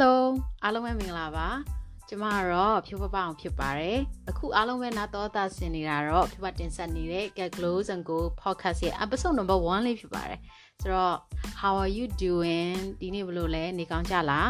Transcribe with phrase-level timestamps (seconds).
[0.00, 0.20] Hello
[0.64, 1.48] အားလုံးပဲမင်္ဂလာပါ
[2.08, 10.40] ကျမကတော့ဖြိုးပပအောင်ဖြစ်ပါတယ်အခုအားလုံးပဲနားတော်သားဆင်နေတာတော့ဖြိုးပတင်ဆက်နေတဲ့ Get Glows and Go podcast ရဲ့ episode number 1လေးဖြစ်ပါတယ်
[10.80, 11.16] ဆိုတော့
[11.60, 14.48] how are you doing ဒီနေ့ဘယ်လိုလဲနေကောင်းကြလား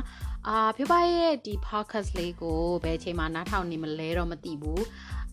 [0.48, 4.84] အာဖြိုးပရဲ့ဒီ podcast လေးကိုဘယ်အချိန်မှနားထောင်နေမလဲတော့မသိဘူး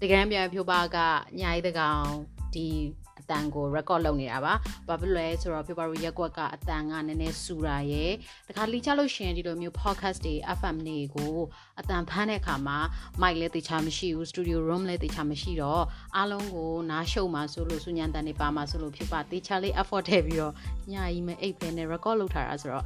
[0.02, 0.98] တကယ်ပြန်ဖြိုးပက
[1.40, 2.06] ညာရီတကောင်
[2.54, 2.68] ဒီ
[3.05, 4.54] အ တန်ကို record လုပ်နေတာပါ။
[4.88, 8.12] ဘာဖြစ်လဲဆိုတော့ February ရက်ကွက်ကအတန်ကနည်းနည်းစူတာရယ်
[8.48, 11.36] တခါလိချလို့ရှင်ဒီလိုမျိုး podcast တွေ FM တွေကို
[11.80, 12.78] အတန်ဖမ်းတဲ့အခါမှာ
[13.22, 15.84] mic လည်းတေချာမရှိဘူး studio room လည်းတေချာမရှိတော့
[16.16, 20.54] အားလုံးကိုနားရှုံမှာဆိုလို့စုညံတန်နေပါမှာဆိုလို့ဖြစ်ပါတေချာလေး effort ထည့်ပြီးတော့
[20.92, 22.86] ညကြီးမဲ့အိတ်ပဲနဲ့ record လုပ်ထားတာဆိုတော့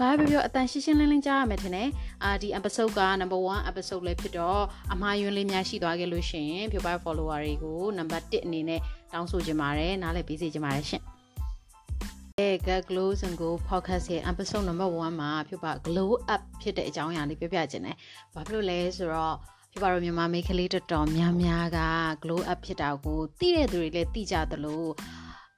[0.00, 1.88] ဘာပဲပြောအတန်ရှင်းရှင်းလင်းလင်းကြားရမယ်ထင်တယ်
[2.24, 4.62] အာဒီ episode က number 1 episode လေးဖြစ်တော့
[4.92, 8.80] အမှားယွင်းလေးများရှိသွားခဲ့လို့ရှိရင် Pure follower တွေကို number 1အနေနဲ့
[9.12, 11.02] တောင်းဆိုချင်ပါတယ်နားလည်ပေးစေချင်ပါတယ်ရှင်
[12.38, 17.96] အဲ Get Glow and Go podcast ရဲ့ episode number 1မှာဖြစ်ပါ glow up ဖြစ်တဲ့အကြောင်းအရာလေးပြောပြခြင်းတယ်။
[18.34, 19.36] ဘာဖြစ်လို့လဲဆိုတော့
[19.72, 21.80] ဖြစ်ပါတော့မြန်မာမိန်းကလေးတော်တော်များများက
[22.22, 24.84] glow up ဖြစ်တာကိုသိတဲ့သူတွေလည်းသိကြသလို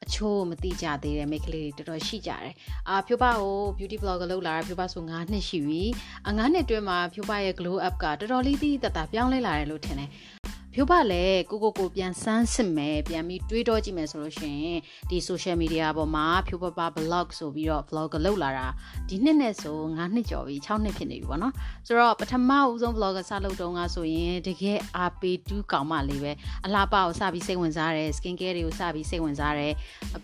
[0.05, 2.55] အချို့မသိကြသေးတဲ့မိန်းကလေးတွေတော်တော်ရှိကြတယ်။
[2.89, 5.83] အာဖြိုးပါကို beauty blogger လုပ်လာတာဖြိုးပါဆို9နှစ်ရှိပြီ။
[6.27, 10.11] အ9နှစ်တွင်းမှာဖြိုးပါရဲ့ glow up ကတော်တော်လေးသိတတ်တာပြောင်းလဲလာတယ်လို့ထင်တယ်။
[10.74, 14.78] ဖြိုးပါလည်းကိုကိုကိုပြန်စမ်းစစ်မယ်ပြန်ပြီးတွေးတောကြည့်မယ်ဆိုလို့ရှိရင်
[15.10, 18.66] ဒီ social media ပေါ်မှာဖြိုးပပ blog ဆိုပြီးတော့ vlog လုပ်လာတာ
[19.08, 21.54] ဒီနှစ်နဲ့ဆို9နှစ်ကျော်ပြီ6နှစ်ဖြစ်နေပြီပေါ့နော်
[21.86, 26.32] ဆိုတော့ပထမဦးဆုံး vlog စလုပ်တုန်းကဆိုရင်တကယ်အားပေးတူးကောင်မလေးပဲ
[26.64, 29.72] အလားပါကိုစပြီးစိတ်ဝင်စားတယ် skin care တွေကိုစပြီးစိတ်ဝင်စားတယ်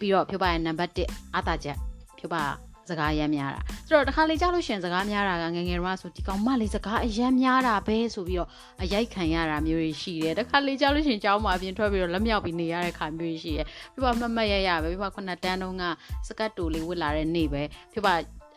[0.00, 1.76] ပြီးတော့ဖြိုးပါရဲ့ number 1အားတာချက်
[2.18, 8.48] ဖြိုးပါ စကားရမ်းများတာဆိုတော့တခါလေကြားလို့ရှင်စကားများတာကငငယ်တော့ဆိုဒီကောင်မလေးစကားအရမ်းများတာပဲဆိုပြီးတော့
[8.82, 15.84] အရိုက်ခံရတာမျိုးတွေရှိတယ်တခါလေကြားလို့ရှင်ကြောင်းမှာအပြင်ထွက်ပြီးတော့လက်မြောက်ပြီးနေရတဲ့ခါမျိုးတွေရှိတယ်ပြပမတ်မတ်ရရပဲပြပခုနတန်းတုန်းက
[16.28, 18.08] စကတ်တူလေးဝစ်လာတဲ့နေ့ပဲပြပ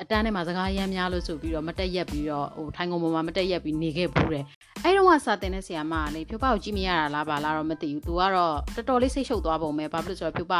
[0.02, 4.46] အတန်းထဲမှာစကားရမ်းများလို့ဆိုပြီးတော့မတက်ရက်ပြီးတော့ဟိုထိုင်ကုန်ပေါ်မှာမတက်ရက်ပြီးနေခဲ့ဘူးတယ်
[4.84, 10.56] အဲ့တော့ကစာတင်တဲ့ဆရာမကလေဖြိုးပကိုကြည့်မရတာလားပါလားတော့မသိဘူး။ तू ကတော့တော်တော်လေးစိတ်ရှုပ်သွားပုံပဲ။ဘာဖြစ်လို့ဆိုတော့ဖြိုးပ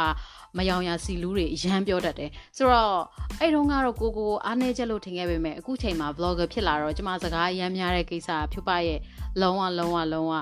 [0.56, 2.96] မယောင်ရစီလူးတွေအရန်ပြောတတ်တယ်။ဆိုတော့
[3.40, 8.98] အဲ့တုန်းကတော့ကိုကိုအားနေချက်လို့ထင်ခဲ့ပေမဲ့အခုချိန်မှာ vlogger ဖြစ်လာတော့ကျမစကားအရန်များတဲ့ကိစ္စဖြိုးပရဲ့
[9.40, 10.32] လုံးဝလုံးဝလုံးဝ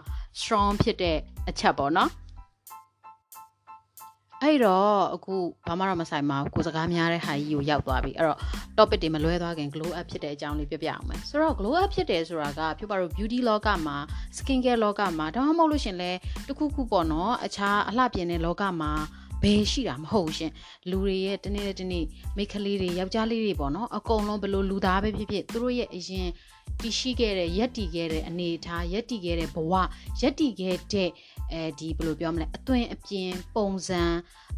[0.41, 2.11] strong ဖြစ်တဲ့အချက်ပေါ့နော်။
[4.43, 5.35] အဲ့တော့အခု
[5.67, 8.39] ဘာမှတော့မဆိုင်ပါဘူးကိုစကားများတဲ့ဟာကြီးကိုရောက်သွားပြီအဲ့တော့
[8.77, 13.97] topic တွေမလွဲသွားခင် glow up ဖြစ်တဲ့အကြောင်းလေးပြပြအောင်မယ်ဆိုတော့ glow up ဖြစ်တယ်ဆိုတာကဖြစ်ပါတော့ beauty လောကမှာ
[14.37, 16.13] skin care လောကမှာဒါမှမဟုတ်လို့ရှင်လဲ
[16.49, 18.93] တခုခုပေါ့နော်အခြားအလှပြင်တဲ့လောကမှာ
[19.43, 20.53] ဘယ်ရှိတာမဟုတ်ရှင်
[20.91, 22.05] လူတွေရဲ့တနေ့တနေ့
[22.37, 26.29] မိတ်ကလေးတွေယောက်ျားလေးတွေပေါ့နော်အကုန်လုံးဘလို့လူသားပဲဖြစ်ဖြစ်သူတို့ရဲ့အရင်
[26.83, 29.73] တည်ရှိခဲ့တဲ့ရက်တည်ခဲ့တဲ့အနေအထားရက်တည်ခဲ့တဲ့ဘဝ
[30.21, 31.09] ရက်တည်ခဲ့တဲ့
[31.53, 34.03] အဲဒီဘယ်လိုပြောမလဲအသွင်အပြင်ပုံစံ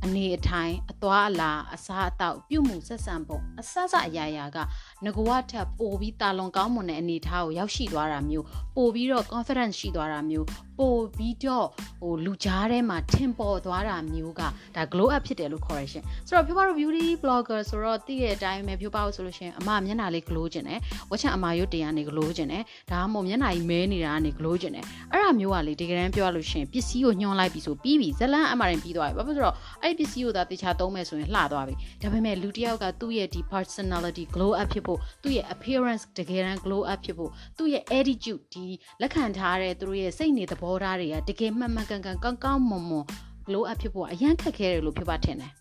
[0.04, 4.58] အနေအထိုင်အသွားအလာအစားအသောက်ပြုမှုဆက်ဆံပုံအစစအရာရာက
[5.06, 8.44] ငကွာထက်ပိုပြီးတာလွန်ကောင်းမွန်တဲ့အနေအထားကိုရောက်ရှိသွားတာမျိုး
[8.76, 10.46] ပိုပြီးတော့ confidence ရှိသွားတာမျိုး
[10.78, 11.66] ပိုပြီးတော့
[12.00, 14.42] ဟိုလူကြားထဲမှာထင်ပေါ်သွားတာမျိုးက
[14.76, 20.80] ဒါ glow up ဖြစ်တယ်လို့ခေါ်ရရှင်ဆိုတော့ဖြိုးပါတို့ beauty blogger ဆိုတော့သိတဲ့အတိုင်းပဲဖြိုးပါလို့ဆိုလို့ရှင်အမမျက်နှာလေး glow ကျင်တယ်
[21.10, 34.91] ဝက်ချန်အမရွတ်တရားနေ glow ကျင်တယ်ဒါမှမဟုတ်မျက်နှာကြီးမဲနေတာကနေ glow ကျင်တယ်အဲ့ဒါမျိုးကလေဒီကရန်ပြောလို့ရှင်ပစ္စည်းကိုညှွန်လိုက်ပြီဆိုပြီးပြီဇလန်းအမရင်ပြီးသွားပြီဘာဖြစ်လို့ဆိုတော့အဲ့ဒီပစ္စည်းကိုသာတေချာသုံးမယ်ဆိုရင်လှသွားပြီဒါပေမဲ့လူတစ်ယောက်ကသူ့ရဲ့ဒီ personality glow up ဖြစ်ဖို့
[35.22, 38.64] သူ့ရဲ့ appearance တကယ်တမ်း glow up ဖြစ်ဖို့သူ့ရဲ့ attitude ဒီ
[39.00, 43.06] လက်ခံထားတဲ့သူတို့ရဲ့စိတ်နေသဘောထားတွေကတကယ်မှန်မှန်ကန်ကန်ကောင်းကောင်းမွန်မွန်
[43.46, 45.52] glow up ဖြစ်ဖို့အရန်ခက်ခဲတယ်လို့ပြောပါထင်တယ်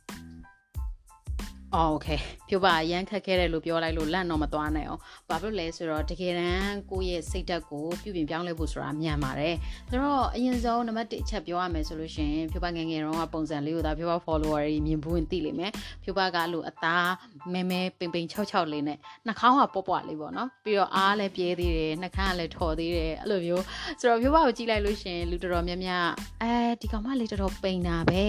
[1.75, 2.09] အော်โอเค
[2.49, 9.55] ပြပါရမ်းခက်ခဲတယ်လို့ပြောလိုက်လို့လန့်တော့မသွားနိုင်အောင်ဘာဖြစ်လဲဆိုတော့တကယ်တမ်းကိုယ့်ရဲ့စိတ်ဓာတ်ကိုပြုပြင်ပြောင်းလဲဖို့ဆိုတာမြန်ပါတယ်
[9.91, 15.73] ဆိုတော့အရင်ဆုံးနံပါတ်1အချက်ပြောရမယ်ဆိုလို့ရှိရင်ပြပါငယ်ငယ်တုန်းကပုံစံလေးကိုဒါပြပါ follower တွေမြင်ဘူးရင်သိလိမ့်မယ်
[16.05, 17.11] ပြပါကလို့အသား
[17.53, 23.65] မဲမဲပိန်ပိန်၆၆လေးနဲ့နှာခေါင်းကပွားပွားလေးပေါ့နော်ပြီးတော့အားလည်းပြဲသေးတယ်နှာခမ်းကလည်းထော်သေးတယ်အဲ့လိုမျိုး
[24.01, 26.09] ဆိုတော့ပြပါကိုကြည့်လိုက်လို့ရှိရင်လူတော်တော်များများ
[26.43, 28.27] အဲဒီကောင်မလေးတော်တော်ပိန်တာပဲ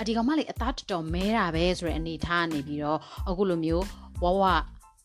[0.00, 2.98] အဒီကောင်မလေးအသားတော်တော်မဲတာပဲဆိုတဲ့အနေထားနေပြီး ပြီးတော့
[3.28, 3.84] အခုလိုမျိုး
[4.22, 4.44] ဝဝ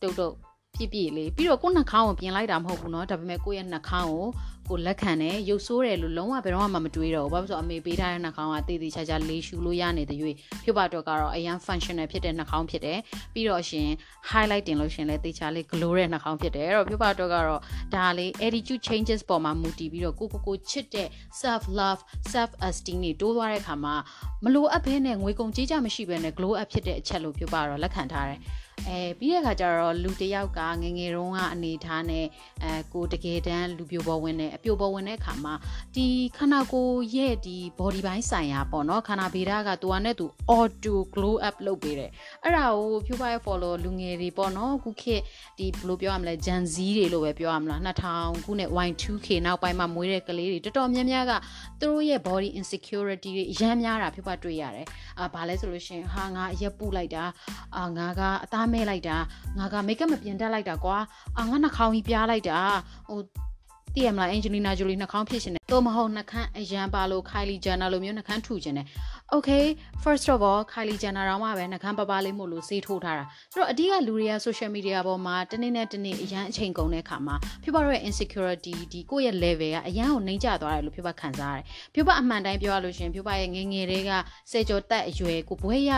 [0.02, 0.34] တုတ်တုတ်
[0.74, 4.26] ပြည့်ပြည့်လေးပြီးတော့ကိုယ်နှာခေါင်းကိုပြင်လိုက်တာမဟုတ်ဘူးเนาะဒါပေမဲ့ကိုယ့်ရဲ့နှာခေါင်းကို
[4.69, 10.17] ကိုလက်ခံတယ်ရုပ်ဆိုးတယ်လို့လုံးဝဘယ်တော့မှမတွေးတော့ဘူးဘာဖြစ်လို့အမေပေးထားတဲ့နှာခေါင်းကတည်တည်ချာချာလေးရှူလို့ရနေတဲ့၍
[10.63, 12.99] ဖြုတ်ပါတော့ကတော့အရန် functional ဖြစ်တဲ့နှာခေါင်းဖြစ်တယ်
[13.33, 13.87] ပြီးတော့ရှင်
[14.29, 17.61] highlight တင်လို့ရှင်လဲတေချာလေး glow တဲ့နှာခေါင်းဖြစ်တယ်အဲ့တော့ဖြုတ်ပါတော့ကတော့
[17.95, 21.07] ဒါလေး attitude changes ပေါ်မှာမူတည်ပြီးတော့ကိုကိုကိုချစ်တဲ့
[21.41, 22.01] self love
[22.33, 23.95] self esteem တွေတိုးသွားတဲ့ခါမှာ
[24.43, 28.39] မလိုအပ်ဘဲနဲ့ငွေကုန်ကြေးကြမရှိဘဲနဲ့ glow up ဖြစ်တဲ့အချက်လို့ပြောပါတော့လက်ခံထားတယ်
[28.87, 32.25] အဲပြီးတဲ့အခါကျတော့လူတယောက်ကငငယ်တုန်းကအနေထားနဲ့
[32.63, 35.53] အဲကိုတကယ်တမ်းလူပြိုပေါ်ဝင်တဲ့အပြိုပေါ်ဝင်တဲ့အခါမှာ
[35.95, 42.11] ဒီခန္ဓာကိုယ်ရဲ့ဒီ body ပိုင်းဆိုင်ရာပေါ့နော်ခန္ဓာဗေဒကသူကနဲ့သူ auto glow up လုပ်ပေးတယ်
[42.43, 45.21] အဲ့ဒါကိုဖြိုးပါရဲ့ follow လူငယ်တွေပေါ့နော်ခုခေတ်
[45.57, 51.31] ဒီဘယ်လိုပြောရမလဲ Gen Z တွေလို့ပဲပြောရမလား2000ခုနှစ် Y2K နောက်ပိုင်းမှာမွေးတဲ့ကလေးတွေတော်တော်များများက
[51.79, 54.85] သူတို့ရဲ့ body insecurity တွေအများများတာဖြိုးပါတွေ့ရတယ်
[55.19, 57.23] အာဘာလဲဆိုလို့ရှင်ဟာငါအရက်ပူလိုက်တာ
[57.77, 59.17] အာငါကအသားမဲလိုက်တာ
[59.57, 60.97] ငါကမိတ်ကပ်မပြင်တတ်လိုက်တာကွာ
[61.37, 62.59] အာငါနှာခေါင်းကြီးပြားလိုက်တာ
[63.09, 63.19] ဟို
[63.95, 68.87] တည်ရမလားအင်ဂျလီနာဂျိုလီနှာခေါင်းဖြစ်ရှင် တယ်တော့မဟုတ်နှာခမ်းအရန်ပါလို့ခိုင်လီဂျန်နာလိုမျိုးနှာခမ်းထူခြင်းတယ်
[69.35, 69.65] okay
[70.03, 84.11] first of all Kylie Jenner တော့မှပဲနှကန်းပပလေးမို့လို့စေးထိုးထားတာဆိုတော့အဓိကလူတွေက social media ပေါ်မှာတနေ့နဲ့တနေ့အရန်အချိန်ကုန်တဲ့ခါမှာဖြစ်ပါတော့ insecurity ဒီကိုယ့်ရဲ့ level ကအရန်ကိုနှိမ့်ကျသွားတယ်လို့ဖြစ်ပါခံစားရတယ်ဖြစ်ပါအမှန်တိုင်းပြောရလို့ရှင်ဖြစ်ပါရဲ့ငငယ်တွေက
[84.51, 85.91] စေကျော်တက်အရွယ်ကိုဘွဲရ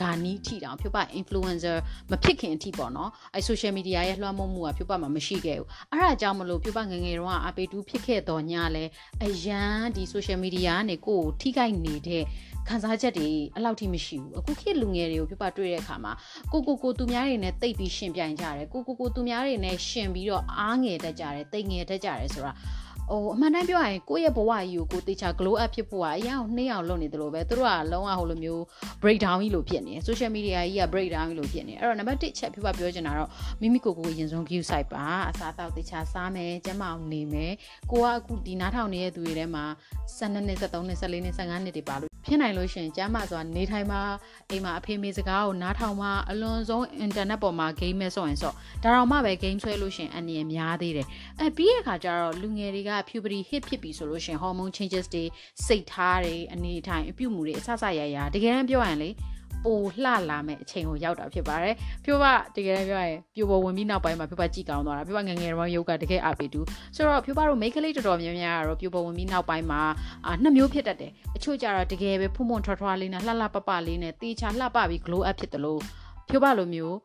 [0.00, 1.76] ဂါနီးထီတောင်ဖြစ်ပါ influencer
[2.10, 8.84] မဖြစ်ခင်အထိပေါ့နော်အဲ social media ရဲ့လွှမ်းမိုးမှုကဖြစ်ပါမှာမရှိခဲ့ဘူးအဲ့ဒါကြောင့်မလို့ဖြစ်ပါငငယ်တော့အပေတူးဖြစ်ခဲ့တော့ညလဲ
[9.24, 12.22] အရန်ဒီ social media ကနေကိုယ်ထိခိုက်နေတဲ့
[12.68, 16.12] ခံစားချက်တွေအဲ့လောက်ထိမရှိဘူးအခုခေတ်လူငယ်တွေကိုပြပတွေ့တဲ့အခါမှာ
[16.52, 22.52] ကိုကိုကိုသူများတွေနဲ့တိတ်ပြီးရှင်ပြိုင်ကြတယ်ကိုကိုကိုသူများတွေနဲ့ရှင်ပြီးတော့အားငယ်တတ်ကြတယ်တိတ်ငယ်တတ်ကြတယ်ဆိုတာ
[23.10, 28.62] ဟိုအမှန်တမ်းပြောရရင်ကိုယ့်ရဲ့ဘဝကြီးကိုကိုတေချာ glow up ဖြစ်ဖို့ကအရင်အောင်နှိမ့်အောင်လုပ်နေတယ်လို့ပဲသူတို့ကလုံးဝဟိုလိုမျိုး
[29.02, 33.30] break down ကြီးလို့ဖြစ်နေ social media ကြီးက break down ကြီးလို့ဖြစ်နေအဲ့တော့နံပါတ်1ချက်ပြပပြောချင်တာတော့
[33.60, 37.52] မိမိကိုယ်ကိုယ်ရင်ဆုံး view site ပါအစားအသောက်တေချာစားမယ်ကျန်းမာအောင်နေမယ်
[37.90, 39.64] ကိုကအခုဒီနားထောင်နေတဲ့သူတွေထဲမှာ
[40.18, 44.00] 12နှစ်13နှစ်14နှစ်15နှစ်တွေပါလို့ ဖြစ်နိုင်လို့ရှိရင်ကျမ်းမာစွာနေထိုင်မှာ
[44.50, 48.52] အိမ်မှာအဖေမေစကားကိုနားထောင်မှာအလွန်ဆုံး internet ပေါ်မှာ game မဲ့ဆိုရင်ဆို
[48.82, 51.06] ဒါတော့မှပဲ game ဆွဲလို့ရှိရင်အနည်းများသေးတယ်
[51.40, 55.24] အဲပြီးတဲ့အခါကျတော့လူငယ်တွေက puberty hit ဖြစ်ပြီဆိုလို့ရှိရင် hormone changes တွေ
[55.66, 59.10] စိတ်ထားတွေအနေထိုင်အပြုတ်မှုတွေအဆဆရရတကယ်တမ်းပြောရရင်လေ
[59.66, 61.74] ပိုလှလာမဲ့အချိန်ကိုရောက်တာဖြစ်ပါတယ်
[62.04, 62.24] ပြိုးပ
[62.56, 66.60] တကယ်ပြောရင်ပြိုးပေါ်ဝင်ပြီးနောက်ပိုင်းမှာပြိုးပကြည့်ကောင်းသွားတာပြိုးပငငယ်တော့ရုပ်ကတကယ်အပေတူ
[66.96, 69.80] ဆိုတော့ပြိုးပတို့မိတ်ကလေးတော်တော်များများကတော့ပြိုးပေါ်ဝင်ပြီးနောက်ပိုင်းမှာ
[70.26, 75.80] အာနှစ်မျိုးဖြစ်တတ်တယ်အချို့ကျတော့တကယ်ပဲဖုံဖုံထွားထွားလေးနဲ့လှလှပပလေးနဲ့တေချာလှပပြီး glow up ဖြစ်တယ်လို့
[76.28, 76.96] ပြိုးပလိုမျိုး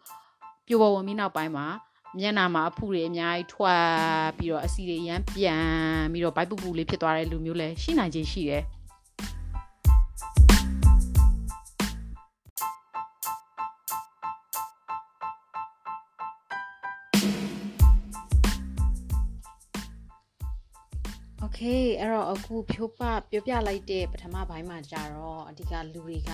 [0.67, 1.67] ပြိုးပေါ်ဝင်ပြီးနောက်ပိုင်းမှာ
[2.19, 3.83] မျက်နှာမှာအဖုတွေအများကြီးထွက်
[4.37, 5.63] ပြီးတော့အစီတွေရမ်းပြန်
[6.11, 8.63] ပြီးတော့ဘိုက်ပူပူလေးဖြစ်သွားတဲ့လူမျိုးလည်းရှိနိုင်ခြင်းရှိတယ်။
[21.53, 23.01] Okay အဲ့တော့အခုဖြိုးပ
[23.31, 26.31] ပြောပြလိုက်တဲ့ပထမပိုင်းမှာကြတော့အဓိကလူတွေက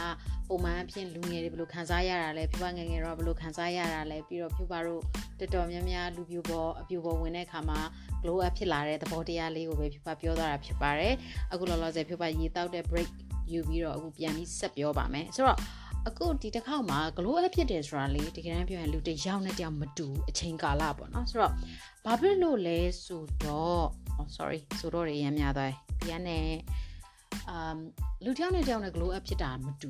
[0.47, 5.01] ပုံမှန်အဖြစ်လူငယ်တွေဘယ်လိုခံစားရတာလဲဖြိုးပငယ်ငယ်တော့ဘယ်လိုခံစားရတာလဲပြီးတော့ဖြိုးပတို့
[5.39, 7.79] တော်တော်များများလူပြိုပေါ်အပြိုပေါ်ဝင်တဲ့အခါမှာ
[8.21, 11.13] glow up ဖြစ်လာတဲ့သဘောတရားလေးကိုပဲဖြိုးပပြောသွားတာဖြစ်ပါတယ်
[11.51, 13.09] အခုလောလောဆယ်ဖြိုးပရေတောက်တဲ့ break
[13.51, 15.59] ယူပြီးတော့အခုပြန်ပြီးဆက်ပြောပါမယ်ဆိုတော့
[16.07, 21.53] အခုဒီတစ်ခေါက်မှာ glow up ဖြစ်တယ်ဆိုတာလေတကယ်တမ်းပြောရင်လူတစ်ယောက်နဲ့တယောက်မတူအချိန်ကာလပေါ့နော်ဆိုတော့
[22.05, 24.06] ဘာဖြစ်လို့လဲဆိုတော့ oh
[24.37, 26.47] sorry ဆိုတော့ရရမ်းများသွားတယ်ပြန်နဲ့
[27.53, 27.77] um
[28.23, 29.89] လူတစ်ယောက်နဲ့တယောက်နဲ့ glow up ဖြစ်တာမတူ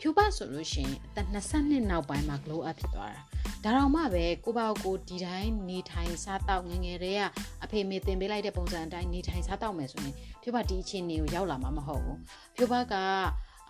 [0.00, 3.22] ဖြူပဆိုလို့ရှိရင်အသက်20နှစ်နောက်ပိုင်းမှာ glow up ဖြစ်သွားတာ
[3.64, 7.20] ဒါတော့မှပဲကိုပေါ့ကိုဒီတိုင်းနေထိုင်စားတောက်ငငယ်တွေက
[7.64, 12.18] အဖေမေတင်ပေးလိုက်တဲ့ပုံစံအတိုင်းနေထိုင်စားတောက်မယ်ဆိုရင်ဖြူပဒီအခြေအနေကိုရောက်လာမှာမဟုတ်ဘူး
[12.56, 12.94] ဖြူပက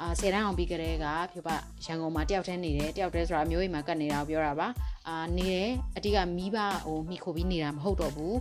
[0.00, 1.48] အာဆယ်တန်းအောင်ပြီးကြတဲ့ကဖြူပ
[1.84, 4.68] ရန်ကုန်မှာတယောက်တည်းနေတယ်တယောက်တည်းဆိုတာမျိုးအိမ်မှာကတ်နေတာကိုပြောတာပါ
[5.08, 8.34] အာနေတယ်အတိကမိဘဟိုမိခိုပြီးနေတာမဟုတ်တော့ဘူး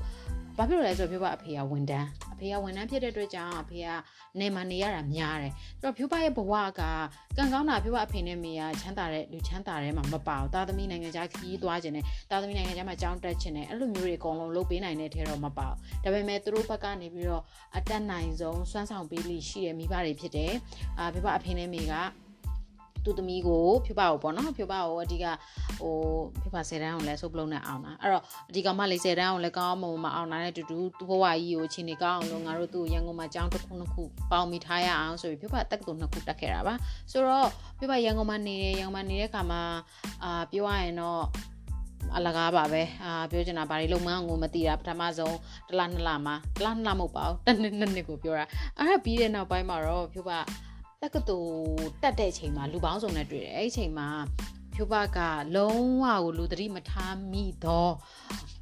[0.58, 3.88] ဘာဖြစ်လို့လဲဆိုတော့ဖြူပအဖေကဝန်တန်းအဖေကဝန်ထမ်းဖြစ်တဲ့အတွက်ကြောင့်အဖေက
[4.40, 6.82] နေမှာနေရတာများတယ်ဆိုတော့ဖြူပရဲ့ဘဝက
[7.38, 17.44] ကံကောင်းတာဖြူပအဖေနဲ့မေကချမ်းသာတဲ့လူချမ်းသာတဲ့မှာမပါဘူးတာသမီနိုင်ငံခြားခရီးသွားခြင်းနဲ့တာသမီနိုင်ငံခြားမှာကြောင်းတက်ခြင်းနဲ့အဲ့လိုမျိုးတွေအကုန်လုံးလုပ်ပေးနိုင်တဲ့ထဲတော့မပါဘူးဒါပေမဲ့သူတို့ဘက်ကနေပြီးတော့
[17.78, 20.54] အတက်နိုင်ဆုံးစွမ်းဆောင်ပေးလိရှိတဲ့မိဘတွေဖြစ်တယ်
[21.00, 21.94] အာဖြူပအဖေနဲ့မေက
[23.08, 25.26] သူ့သမီးကိုဖြူပါကိုပေါ့နော်ဖြူပါကိုအဓိက
[25.80, 25.96] ဟို
[26.42, 36.74] ဖြူပါ10တန်းအောင်လဲဆုပ်ပလုံးနဲ့အောင်တာအဲ့တော့အဓိကမှ40တန်းအောင်လဲကောင်းအောင်မအောင်တာနဲ့တူတူသူ့ဘဝကြီးကိုချင်းနေကောင်းအောင်လို့ငါတို့သူ့ရန်ကုန်မှာကျောင်းတစ်ခုနှစ်ခုပေါင်းမိထားရအောင်ဆိုပြီးဖြူပါတက္ကသိုလ်နှစ်ခုတက်ခဲ့တာပါ
[37.12, 37.48] ဆိုတော့
[37.78, 39.62] ဖြူပါရန်ကုန်မှာနေတယ်ရန်ကုန်မှာနေတဲ့ခါမှာ
[40.24, 41.24] အာပြောရရင်တော့
[42.16, 45.38] အလကားပါပဲအာပြောချင်တာဘာတွေလုံမန်းကိုမသိတာပထမဆုံး
[45.68, 48.46] တစ်လနှစ်လမှာတစ်လနှစ်လမဟုတ်ပါဘူးတစ်နှစ်နှစ်နှစ်ကိုပြောတာ
[48.78, 50.40] အဲ့ဒါပြီးတဲ့နောက်ပိုင်းမှာတော့ဖြူပါ
[51.04, 54.10] တက္ကသိုလ်တက်တဲ့အချိန်မှာလူပေါင်းစုံနဲ့တွေ့တယ်အဲ့ဒီအချိန်မှာ
[54.74, 55.20] ဖြိုးဘက
[55.56, 57.94] လုံးဝကိုလူသတိမထားမိတော့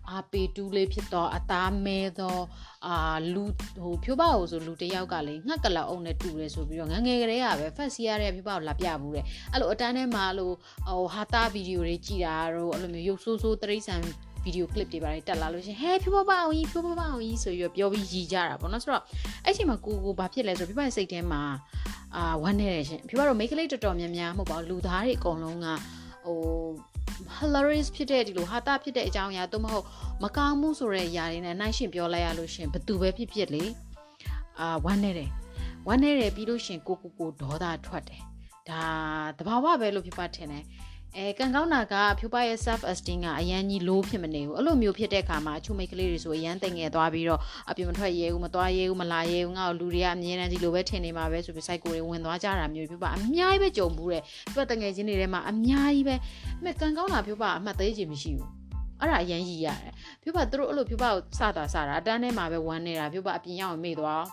[0.09, 2.43] အာပေတူးလေးဖြစ်တော့အသားမဲတော့
[2.87, 3.43] အာလူ
[3.83, 10.55] ဟိုဖြိုးပါကိုဆိုလူတယောက်ကလေငှက်ကလောက်အုံနဲ့တူတယ်ဆိုပြီးတော့ငငယ်ကလေးကပဲဖက်စီရတဲ့ဖြိုးပါကိုလာပြဘူးတဲ့အဲ့လိုအတန်းထဲမှာလို့
[10.87, 13.95] ဟိုဟာတာဗီဒီယိုတွေကြည်တာတော့အဲ့လိုမျိုးရုပ်ဆိုးဆိုးတရိษံ
[14.45, 19.03] ဗီဒီယိုကလစ်တွေပါတယ်တက်လာလို့ရှင်ဟဲဖြိုးပပအောင်ကြီးဖြိုးပပအောင်ကြီးဆိုပြီးပြောပြီးရီကြတာပေါ့နော်ဆိုတော့
[19.45, 21.41] အဲ့ချိန်မှာကိုကိုဘာဖြစ်လဲဆိုတော့ပြပရဲ့စိတ်ထဲမှာ
[22.15, 25.67] အာဝမ်းနေတယ်ရှင်ပြပတော့မိတ်ကလေးတော်တော်များများမဟုတ်ပါဘူးလူသားတွေအကုန်လုံးက
[26.25, 26.39] ဟို
[27.37, 29.85] hilarious ဖြစ်တဲ့ဒီလိုဟာတာဖြစ်တဲ့အကြောင်းအရာသို့မဟုတ်
[30.23, 33.63] မကောင်းမှုဆိုတဲ့အရာတွေနဲ့နှိုင်းရှင်ပြောလိုက်ရလို့ရှင်ဘသူပဲဖြစ်ဖြစ်လေ
[34.59, 35.29] အာဝမ်းနေတယ်
[35.87, 38.21] ဝမ်းနေတယ်ပြီးလို့ရှင်ကိုကိုကိုဒေါသထွက်တယ်
[38.69, 38.83] ဒါ
[39.37, 40.63] တဘာဝပဲလို့ဖြစ်ပါထင်တယ်
[41.19, 54.21] အဲကံကောင်းတာကဖြူပရဲ့ self esteem ကအရန်ကြီး low ဖြစ်မနေဘူးအဲ့လိုမျိုးဖြစ်တဲ့အခါမှာအချို့မိတ်ကလေးတွေဆိုအရန်တိမ်ငယ်သွားပြီးတော့အပြင်မထွက်ရဲဘူးမသွားရဲဘူးမလာရဲဘူးငါ့ကိုလူတွေကအမြဲတမ်းကြီးလိုပဲထင်နေမှာပဲဆိုပြီး psycho တွေဝင်သွားကြတာမျိုးဖြူပအများကြီးပဲကြုံဘူးတဲ့
[54.53, 56.15] ပြတ်တငယ်ချင်းတွေထဲမှာအများကြီးပဲ
[56.59, 58.49] အမေကံကောင်းတာဖြူပအမှတ်သေးချင်မရှိဘူး
[58.99, 59.93] အဲ့ဒါအရင်ရည်ရတယ်
[60.23, 64.23] ဖြူပါသူတို့အဲ့လိုဖြူပါကိုစတာစတာအတန်းထဲမှာပဲဝမ်းနေတာဖြူပါအပြင်ရောက်မေ့သွား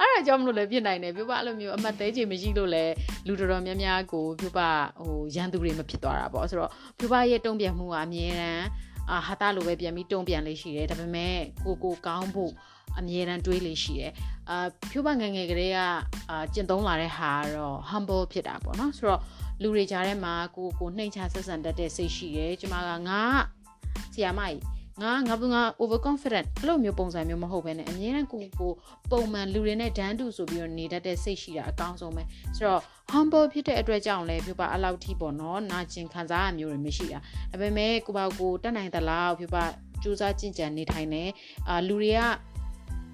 [0.00, 2.92] အဲ့ဒါကြောင့်မလို့လည်းဖြစ်နိုင်တယ်ပြပအဲ့လိုမျိုးအမှတ်သေးချင်မရှိလို့လည်း
[3.26, 4.58] လူတော်တော်များများကိုပြပ
[5.00, 8.66] ဟိုရန်သူတွေမဖြစ်သွားတာပေါ့ဆိုတော့ပြပရဲ့တုံ့ပြန်မှုကအမြဲတမ်း
[9.10, 12.52] အာဟာတာလိုပဲပြန်ပြီးတုံ့ပြန်လေးရှိတယ်ဒါပေမဲ့ကိုကိုကောင်းဖို့
[12.98, 14.12] အမြဲတမ်းတွေးလေးရှိတယ်
[14.50, 15.78] အာဖြိုးပငယ်ငယ်ကလေးက
[16.30, 19.20] အာကျင့်သုံးလာတဲ့ဟာတော့ humble ဖြစ်တာပေါ့နော်ဆိုတော့
[19.62, 23.20] လူတွေကြားထဲမှာကိုကိုနှိမ့်ချဆက်ဆံတတ်တဲ့စိတ်ရှိတယ်ကျမကငါ
[24.14, 24.60] ဆီယာမကြီး
[25.02, 28.72] ငါငါငါ over confident အဲ့လိုမျိုးပုံစံမျိုးမဟုတ်ဘဲနဲ့အမြဲတမ်းကိုကို
[29.10, 32.22] ပုံမှန်လူတွေနဲ့ဒန်းတူဆိုပြီးတော့နေတတ်တဲ့စိတ်ရှိတာအကောင်းဆုံးပဲ
[32.56, 32.82] ဆိုတော့
[33.12, 37.18] humble ဖြစ်တဲ့အတွက်ကြောင့်လည်းပြပအလောက်ထိပေါ့နော်နာကျင်ခံစားရမျိုးတွေမရှိတာ
[37.50, 39.56] ဒါပေမဲ့ကိုပါကိုတတ်နိုင်သလားပြပ
[40.02, 41.24] စူးစမ်းကြင်ကြံနေထိုင်နေ
[41.68, 42.20] အာလူတွေက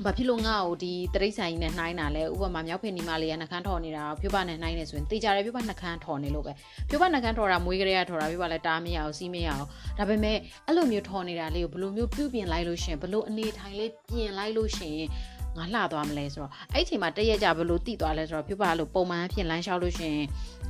[0.04, 6.52] ဘာဖြစ်လို့ငါ့ကိုဒီတရိတ်ဆိုင်ကြီးနဲ့နှိုင်းတာလဲဥပမာမြောက်ဖေနီမလေးကနှကန်းထော်နေတာဖြိုးပနဲ့နှိုင်းနေဆိုရင်တေချာတယ်ဖြိုးပနှကန်းထော်နေလို့ပဲ
[6.88, 9.66] ဖြိုးပနှကန်းထော်တာမွေးကလေးကထော်တာဖြိုးပလည်းတားမရအောင်စီးမရအောင်
[9.98, 10.36] ဒါပေမဲ့
[10.66, 14.96] အဲ့လိုမျိုးထော်နေတာလေးကိုဘယ်လိုမျိုးပြုပြင်လိုက်လို့ရှင်ဘယ်လိုအနေထိုင်လေးပြင်လိုက်လို့ရှင်
[15.56, 20.14] ငါလှသွားမလဲဆိုတော့အဲ့ဒီချိန်မှာတရက်ကြဘလို့တိသွားလဲဆိုတော့ဖြူပါလို့ပုံမှန်အဖြစ်လမ်းလျှောက်လို့ရှင်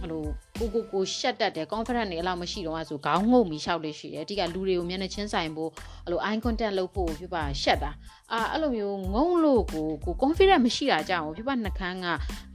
[0.01, 0.25] အဲ့လို
[0.61, 5.71] ကိုကိုကိုရှက်တတ်တယ် confident နေအလောက်မရှိတော့ဆိုခေါင်းငုံပြီးလျှောက်လို့ရှိတယ်အဓိကလူတွေကိုမျက်နှာချင်းဆိုင်ဖို့
[6.05, 7.91] အဲ့လို eye contact လုပ်ဖို့ဖြူပါရှက်တာ
[8.33, 12.07] အာအဲ့လိုမျိုးငုံလို့ကိုကို confident မရှိတာကြောင့်ဖြူပါနှကန်းက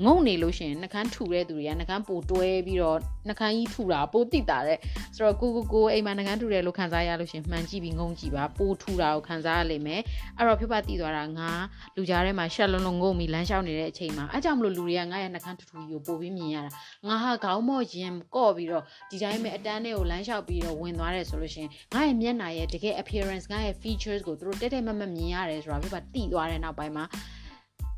[0.06, 4.78] ငုံနေလို့ရှင်နှကန်းထူတဲ့သူတွေကနှကန်းပိုတွဲပြီးတော့နှကန်းကြီးထူတာပိုတိတာတဲ့
[5.16, 10.02] ဆိုတော့ကိုကိုကိုအိမ်မှာနှကန်းထူတယ်လို့ခံစားရလို့ရှင်မှန်ကြည့်ပြီးငုံကြည့်ပါပိုထူတာကိုခံစားရလိမ့်မယ်
[10.38, 11.50] အဲ့တော့ဖြူပါတိသွားတာငါ
[11.96, 16.72] လူကြားထဲမှာရှက်လုံးလုံးငုံပြီးလမ်းလျှောက်နေတဲ့အချိန်မှာအဲ့ကြောင့်မလို့လူတွေကငါရဲ့နှကန်းထူထူကြီးကိုပို့ပြီးမြင်ရတာ
[17.08, 27.06] ငါဟာခေါင်းမော့ရင်ကော့ပြီးတော့ဒီတိုင်းပဲအတန်းထဲကိုလမ်းလျှောက်ပြီးတော့ဝင်သွားတယ်ဆိုလို့ရှင်ငါရဲ့မျက်နှာရဲ့တကယ် appearance ငါရဲ့ features ကိုသူတို့တက်တက်မမမြင်ရတယ်ဆိုတာပြပါတိသွားတဲ့နောက်ပိုင်းမှာ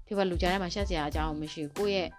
[0.07, 2.09] ပြပါလူကြားထဲမှာရှက်စရာအကြောင်းမရှိဘူးကိုယ့်ရဲ့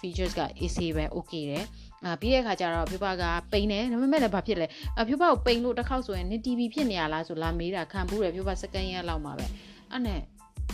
[0.00, 1.64] features က AC ပဲ okay တယ်
[2.04, 4.66] အာပြီးတဲ့အခါကျတော့ဖြူပါကပိန်တယ်ဒါပေမဲ့လည်းဘာဖြစ်လဲ
[4.98, 9.46] အဖြူပါကိုပိန်လို့တစ်ခေါက်ဆိုရင်နင် TV ဖြစ်နေရလားဆိုလာမေးတာခံဘူးတယ်ဖြူပါစကန်ရက်လောက်မှာပဲ
[9.90, 10.20] အဲ့နဲ့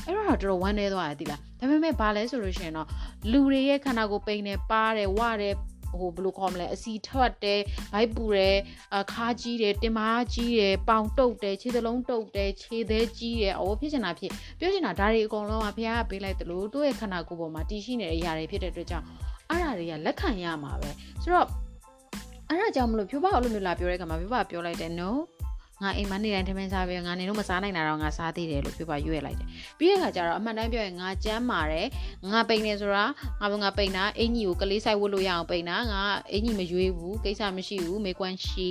[0.07, 2.89] အဲ့တော့တော်တော်ဝမ်းနေသွားတယ်တိလားဒါပေမဲ့ဘာလဲဆိုလို့ရှိရင်တော့
[3.31, 5.55] လူတွေရဲ့ခန္ဓာကိုယ်ပိန်တယ်ပါတယ်ဝတယ်
[5.99, 7.61] ဟိုဘယ်လိုခေါ်မလဲအစီထွက်တယ်
[7.93, 8.57] ဘိုက်ပူတယ်
[8.97, 19.07] အခါကြီးတယ်တင်မားကြီးတယ်ပေါင်တုတ်တယ်ခြေသလုံးတုတ်တယ်ခြေသေးကြီးတယ်အော်ဖြစ်ချင်တာဖြစ်ပြောချင်တာဒါတွေအကုန်လုံးကဖះကပေးလိုက်တယ်လို့သူ့ရဲ့ခန္ဓာကိုယ်ပေါ်မှာတည်ရှိနေတဲ့အရာတွေဖြစ်တဲ့အတွက်ကြောင့်
[19.51, 20.91] အဲ့ဒါတွေကလက်ခံရမှာပဲ
[21.23, 21.47] ဆိုတော့
[22.49, 25.11] အဲ့ဒါကြောင့်မလို့ဖြိုးပါအဲ့လိုမျိုးလာပြောတဲ့အခါမှာဖြိုးပါပြောလိုက်တယ် no
[25.83, 31.89] ငါအိမ်မနေတိုင်းထမင်းစားပြီးငါနေတော့မစားနိုင်တာတော့ငါစားသေးတယ်လို့ပြောပါရွေ့လိုက်တယ်ပြီးတဲ့အခါကျတော့အမှန်တမ်းပြောရင်ငါကြမ်းမာတယ်
[32.33, 33.05] ငါပိန်နေဆိုတာ
[33.41, 38.71] ငါဘငါပိန်တာအင်ကြီးကိုကလေးဆိုင်ဝတ်လို့ရအောင်ပိန်တာငါအင်ကြီးမရွေးဘူးကိစ္စမရှိဘူးမေကွမ်းရှိ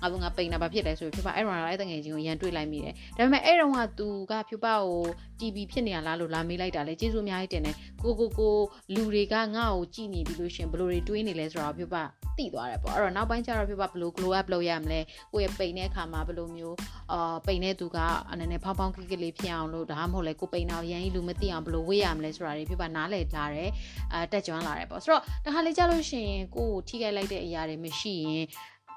[0.00, 5.02] ငါဘငါပိန်တာဘာဖြစ်လဲဆိုပြောပါအဲ့တော့အဲ့တငယ်ချင်းကိုရန်တွေ့လိုက်မိတယ်ဒါပေမဲ့အဲ့တော့ကသူကဖြူပါကို
[5.40, 8.56] TV ဖြစ်နေရလားလို့လာမေးလိုက်တာလေကျေးဇူးအများကြီးတင်တယ်ကိုကိုကို
[8.94, 12.02] လူတွေကငါ့ကိုကြည်နေပြီလို့ရှင်ဘလို့တွေတွေးနေလဲဆိုတော့ဖြူပါ
[12.38, 15.00] တိသွားတယ်ပေါ့အဲ့တော့နောက်ပိုင်းကျတော့ဖြူပါဘလို့ glow up လုပ်ရမလဲ
[15.32, 16.76] ကိုယ့်ရဲ့ပိန်တဲ့အခါမှာဘလို့မျိုး
[17.12, 17.98] အာပိန်တဲ့သူက
[18.30, 23.70] အနေနဲ့ဖောင်းဖောင်းကိကိလေးဖြစ်အောင်လို့ဒါမှမဟုတ်လဲကိုပိန်တော့ရန်ကြီးလူမသိအောင်ဘလို့ဝေးရမလဲဆိုတာတွေဖြူပါနားလည်လာတယ်
[24.12, 28.44] အာတက်ကြွလာတယ်ပေါ့ဆိုတော့တခါလေးကြာလို့ရှိရင်ကိုကိုထိခိုက်လိုက်တဲ့အရာတွေမရှိရင်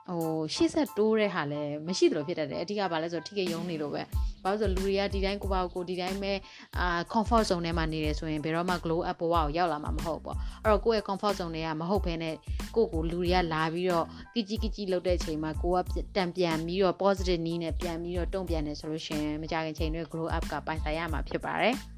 [0.10, 0.24] ဟို
[0.56, 4.02] ရှေ့ဆက်တိုးတဲ့ဟာလည်းမရှိသလိုဖြစ်တတ်တယ်အဓိကဘာလဲဆိုထိကယုံနေလို့ပဲ
[4.44, 6.34] ဘာလို့ဆိုလူတွေကဒီတိုင်းကိုပေါ့ကိုဒီတိုင်းပဲ
[6.80, 12.36] အာ comfort zone ထဲမှာနေတယ်ဆိုရင်ဘယ်တော့မှ glow up ဘဝကိုရောက်လာမှာမဟုတ်ပေါ့အဲ့တော့ကိုယ့်ရဲ့ comfort zone တွေကမဟုတ်ဘဲနဲ့
[12.76, 21.97] ကိုယ့်ကိုလူတွေကလာပြီးတော့ကကြီးကကြီးလုပ်တဲ့အချိန်မှာကိုကတံပြန်ပြီးတော့ positive နည်းနဲ့ပြန်ပြီးတော့တုံ့ပြန်နေဆိုလို့ရှိရင်မကြခင်ချိန်တွေ glow up ကပိုင်ဆိုင်ရမှာဖြစ်ပါတယ်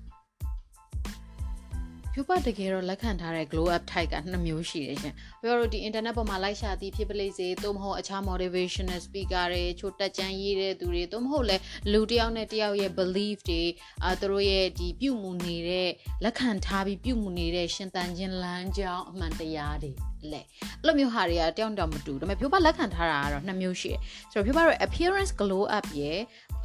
[2.19, 11.57] ဖြူပတကယ်တော့လက်ခံထားတဲ့ glow up type ကနှစ်မျိုးရှိတယ်ရှင်။ပြောတော့ဒီ internet ပေါ်မှာလိုက်ရှာသည်ဖြစ်ပလိစေသို့မဟုတ်အခြား motivational speaker တွေချို့တက်ကြမ်းရေးတဲ့သူတွေသို့မဟုတ်လဲ
[11.91, 13.63] လူတစ်ယောက်နဲ့တစ်ယောက်ရဲ့ belief တွေ
[14.05, 15.89] အာသူတို့ရဲ့ဒီပြုမှုနေတဲ့
[16.23, 19.91] လက်ခံထားပြီးပြုမှုနေတဲ့ရှင်သန်ခြင်းလမ်းကြောင်းအမှန်တရားတွေ
[20.31, 20.41] လဲ
[20.81, 23.99] အဲ့လိုမျိုးဟာတွေကတယောက်တောင်မတူဒါပေမဲ့ဖြိုးပလက်ခံထားတာကတော့နှစ်မျိုးရှိတယ်
[24.31, 26.19] ဆိုတော့ဖြိုးပရဲ့ appearance glow up ရဲ့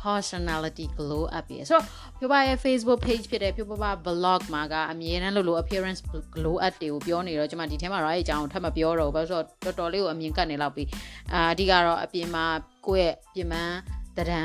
[0.05, 1.85] personality glow up ရယ်ဆိုတော့
[2.19, 6.01] ဖြိုးပါရဲ့ Facebook page ဖြစ်တဲ့ဖြိုးပါပါ blog မှာကအမြဲတမ်းလို့လို့ appearance
[6.35, 10.89] glow up တွေကိုပြောနေတော့ကျွန်မဒီထဲမှာတော့အဲ့အကြောင်းထပ်မပြောတော့ဘူးဘာလို့ဆိုတော့တော်တော်လေးကိုအမြင်ကတ်နေလောက်ပြီး
[11.33, 12.45] အာအဓိကတော့အပြင်မှာ
[12.87, 13.77] ကိုယ့်ရဲ့ပြင်ပန်း
[14.19, 14.43] တရံ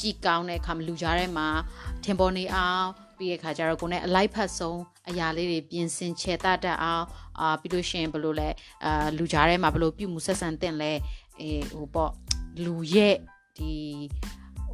[0.00, 1.48] ကြည်ကောင်းတဲ့အခါမှာလူကြားထဲမှာ
[2.04, 2.86] ထင်ပေါ်နေအောင်
[3.18, 7.04] ပြီးတဲ့ခါကျတော့ကိုယ်နဲ့အလိုက်ဖတ်ဆုံးအရာလေးတွေပြင်ဆင်ချေတတ်တတ်အောင်
[7.40, 8.48] အာပြီးလို့ရှိရင်ဘယ်လိုလဲ
[8.84, 10.92] အာလူကြားထဲမှာဘယ်လိုပြုမှုဆက်ဆံတင်လဲ
[11.40, 12.12] အေးဟိုပေါ့
[12.64, 13.16] လူရဲ့
[13.58, 13.72] ဒီ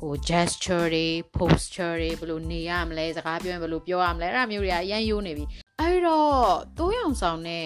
[0.04, 1.06] ဟို gesture တွေ
[1.36, 5.44] posture တွေဘယ်လိုနေရမလဲစကားပြောရင်ဘယ်လိုပြောရမလဲအဲ့ဒါမျိုးတွေကအရင်ယိုးနေပြီ
[5.80, 7.64] အဲ့တော့တိုးရောင်ဆောင်နဲ့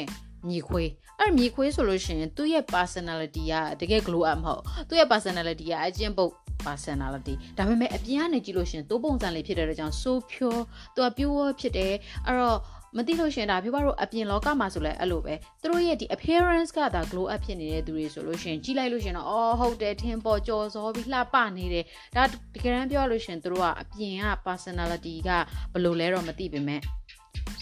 [0.48, 6.32] ညီခွေးအဲ့ညီခွေးဆိုလို့ရှိရင်သူ့ရဲ့ personality ကတကယ် glow up မဟုတ်သူ့ရဲ့ personality ကအကျင့်ပုတ်
[6.66, 10.60] personality ဒါပေမဲ့အပြင်ကနေကြည့်လို့ရှိရင်တိုးပုံစံလေးဖြစ်တဲ့အတွက်ကြောင့် so pure
[10.94, 11.94] သူက pure ဖြစ်တယ်
[12.26, 12.58] အဲ့တော့
[12.96, 21.84] မသိလို့ရှင်ဒါပြပါတော့အပြင်လောကမှာဆိုလဲအဲ့လိုပဲသူတို့ရဲ့ဒီ appearance ကဒါ glow up ဖြစ်နေတဲ့သူတွေဆိုလို့ရှင်ကြည့်လိုက်လို့ရှင်တော့အော်ဟုတ်တယ်ထင်ပေါ်ကြော်စောပြီးလှပနေတယ်
[22.16, 22.22] ဒါ
[22.54, 25.30] တကယ်တမ်းပြောလို့ရှင်သူတို့ကအပြင်က personality က
[25.72, 26.80] ဘယ်လိုလဲတော့မသိပေမဲ့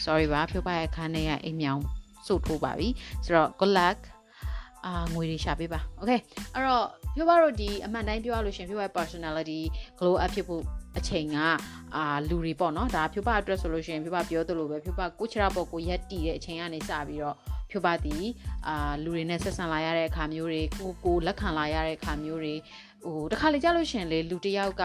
[0.04, 1.80] sorry ပါဖြုတ်ပါရဲ့ခန်းထဲကအိမ်မြောင်
[2.26, 2.88] စုတ်ထိုးပါပြီ
[3.24, 3.98] ဆိုတော့ good luck
[4.86, 6.20] အာငွေတွေရှာပေးပါ okay
[6.54, 9.60] အဲ့တော့ဖြိုးပါတော့ဒီအမှန်တိုင်းပြောရလို့ရှင်ဖြိုးပါ personality
[9.98, 10.62] glow up ဖြစ်ဖို့
[10.98, 11.38] အချိန်က
[11.96, 17.36] အာလူတွေပေါ့နော်ဒါဖြိုးပါအတွက်ဆိုလို့ရှင်ဖြိုးပါပြောသလိုပဲဖြိုးပါကိုချရာပေါ့ကိုရက်တီတဲ့အချိန်ကနေစပြီးတော့
[17.70, 18.16] ဖြိုးပါတီ
[18.68, 22.54] အာလူတွေနဲ့ဆက်ဆံလာရတဲ့အခါမျိုးတွေကိုကိုလက်ခံလာရတဲ့အခါမျိုးတွေ
[23.04, 24.82] ဟိုတခါလေကြာလို့ရှင်လေလူတယောက်က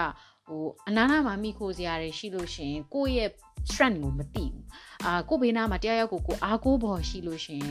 [0.48, 3.30] ဟိုအနားနာမှာမိခိုစရာတွေရှိလို့ရှင်ကိုယ့်ရဲ့
[3.70, 4.64] strength ကိုမသိဘူး
[5.06, 7.64] အာကိုဘေးနားမှာတရားရောက်ကိုကိုအားကိုးပေါ်ရှိလို့ရှင်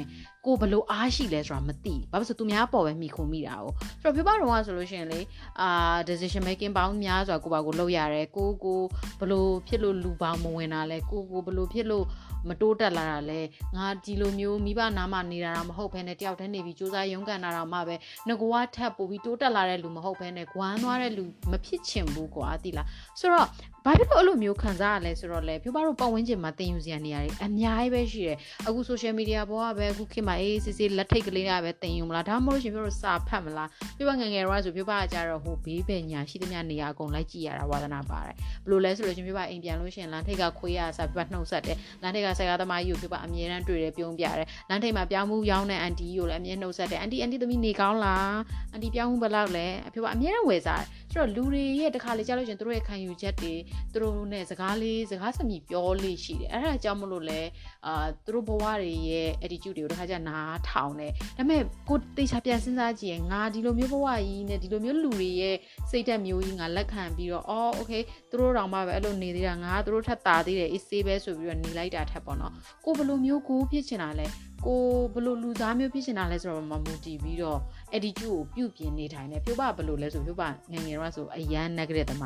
[0.47, 3.67] ကိုဘလို့အားရှိလဲဆိုတာမသိဘာလို့ဆိုသူများပေါ်ပဲမိခုမိတာ哦
[4.03, 5.21] ဆိုတော့ပြပတော့ဆိုလို့ရှင်လေ
[5.61, 8.81] အာ decision making ပေါင်းများစွာကိုပါကိုလုပ်ရတယ်ကိုကို
[9.21, 12.05] ဘလို့ဖြစ်လို့လူပေါင်းမဝင်တာလဲကိုကိုဘလို့ဖြစ်လို့
[12.49, 13.41] မတိုးတက်လာတာလဲ
[13.77, 17.95] ငါဒီလိုမျိုးမိဘနားမှာနေတာတော့မဟုတ်ဘဲနဲ့တယောက်တည်းနေပြီးစူးစမ်းရုန်းကန်တာတော့မှပဲ
[18.29, 22.87] ငကွာထပ်ပို့ပြီးတိုးတက်လာတဲ့လူမဟုတ်ဘဲနဲ့ဂွမ်းသွားတဲ့လူမဖြစ်ချင်ဘူးကွာတိလား
[23.21, 23.49] ဆိုတော့
[23.87, 48.35] ဘာဖြစ်လို့အဲ့လိုမျိုးခံစားရလဲဆိုတော့လေဖြိုးပါတို့ပတ်ဝန်းကျင်မှာတင်ယူစရာနေရာတွေအများကြီးပဲရှိတယ်အခု social media ပေါ်ကပဲအခုခေတ်မှာအေးစစ်စစ်လက်ထိတ်ကလေးကပဲတင်ယူမလားဒါမှမဟုတ်ရှင်ပြောလို့စာဖတ်မလားပြပငငယ်တော့ဆိုပြပကကြတော့ဟိုဘေးပဲညာရှိသမျှနေရာအကုန်လိုက်ကြည့်ရတာဝါသနာပါတယ်ဘလို့လဲဆိုလို့ရှင်ပြပအိမ်ပြန်လို့ရှင်လမ်းထိတ်ကခွေးရစာပြပနှုတ်ဆက်တယ်လမ်းထိတ်ကဆရာသမားကြီးကိုပြပအမြဲတမ်းတွေ့တယ်ပြုံးပြတယ်လမ်းထိတ်မှာပြောင်းမှုရောင်းတဲ့အန်တီကိုလည်းအမြဲနှုတ်ဆက်တယ်အန်တီအန်တီသမီးနေကောင်းလား
[48.73, 53.55] အန်တီပြောင်းမှုဘယ်လောက်လဲအဖေကအမြဲတမ်းဝယ်စားတယ် ဆိုတော့လူတွေရဲ့တခါလေကြားလို့ရှင်တို့ရဲ့ခံယူချက်တွေ
[53.93, 57.40] သူတို့နဲ့စကားလေးစကားစမြည်ပြောလေးရှိတယ်အဲ့ဒါကြောင့်မလို့လဲ
[57.87, 65.56] အာသူတို့ဘဝတွေရဲ့ attitude တွေကိုတခါကျနားထောင်တယ်ဒါပေမဲ့ကိုတေချာပြန်စဉ်းစားကြည့်ရင်ငါဒီလိုမျိုးဘဝကြီးနဲ့ဒီလိုမျိုးလူတွေရဲ့
[65.91, 72.52] စိတ်သက်မျိုးကြီးငါလက်ခံပြီးတော့အော် okay သူတို့တောင်မှပဲအဲ့လိုနေသေးတာငါသူတို့ထက်တာသေးတယ်အေးဆေးပဲဆိုပြီးတော့နေလိုက်တာထက်ပေါ့နော်
[72.85, 74.26] ကိုဘယ်လိုမျိုးကိုဖြစ်ချင်တာလဲ
[74.67, 74.80] ကို
[75.15, 77.58] ဘယ်လိုလူသားမျိုးဖြစ်ချင်တာလဲဆိုတော့မမူတည်ပြီးတော့
[77.96, 82.24] attitude ကိုပြုပြင်နေထိုင်တယ်ဖြိုးပဘယ်လိုလဲဆိုဖြိုးပငငယ်တော့ဆိုအရန် negative တမ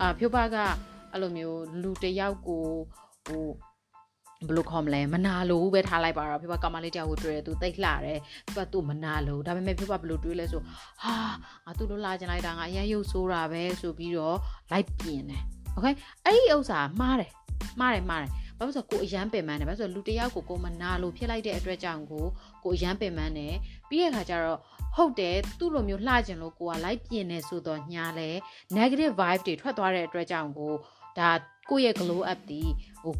[0.00, 0.56] အာဖြိုးပက
[1.12, 2.64] အဲ့လိုမျိုးလူတယောက်ကို
[3.26, 3.44] ဟို
[4.48, 10.60] ဘလို့ခေါ်မလဲမနာလို့ပဲထားလိုက်ပါတော့ဖြိုးပကမလေးတယောက်ကိုတွေ့တယ်သူတိတ်လှတယ်ဖြိုးပသူ့မနာလို့ဒါပေမဲ့ဖြိုးပဘလို့တွေးလဲဆို
[11.02, 11.14] ဟာ
[11.64, 14.38] ငါသူ့လိုလာချင်လိုက်တာငါအရန်ရုပ်ဆိုးတာပဲဆိုပြီးတော့
[14.72, 15.42] လိုက်ပြင်တယ်
[15.74, 15.86] โอเค
[16.24, 17.30] အဲ့ဒီဥစ္စာမှားတယ်
[17.80, 22.24] မှားတယ်မှားတယ်ဘာလို့ဆိုကိုအရန်ပင်ပန်းတယ်ဘာလို့ဆိုလူတယောက်ကိုကိုမနာလို့ဖြစ်လိုက်တဲ့အတွက်ကြောင့်ကို
[22.67, 23.55] ကိုအရန်ပင်ပန်းတယ်
[23.89, 24.59] ပြီးတဲ့အခါကျတော့
[24.95, 28.29] ဟုတ်တယ်သူ့လိုမျိုးလှကျင်လို့ကိုကလိုက်ပြင်နေဆိုတော့ညာလဲ
[28.77, 30.73] negative vibe တွေထွက်သွားတဲ့အတွက်ကြောင့်ကို
[31.17, 31.31] ဒါ
[31.69, 32.61] ကိုယ့်ရဲ့ glow up ဒီ
[33.03, 33.13] ဟို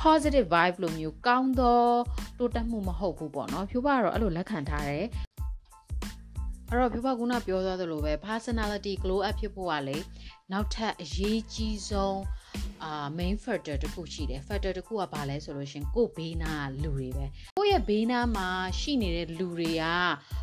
[0.00, 1.84] positive vibe လိုမျိုးကောင်းသော
[2.38, 5.06] တိုးတက်မှုမဟုတ်ဘူးပေါ့နော်ဖြိုးပါတော့အဲ့လိုလက်ခံထားတယ်
[6.70, 9.96] အဲ့တော့ပြပကုနာပြောသွားသလိုပဲ personality glow up ဖြစ်ဖို့ကလေ
[10.52, 12.18] နောက်ထပ်အရေးကြီးဆုံး
[12.84, 17.26] အာ main factor တခုရှိတယ် factor တခုကဘာလဲဆိုလို့ရှင်ကိုဘေးနားလူတွေပဲ
[17.58, 18.48] ကိုရဲ့ဘေးနားမှာ
[18.80, 19.84] ရှိနေတဲ့လူတွေက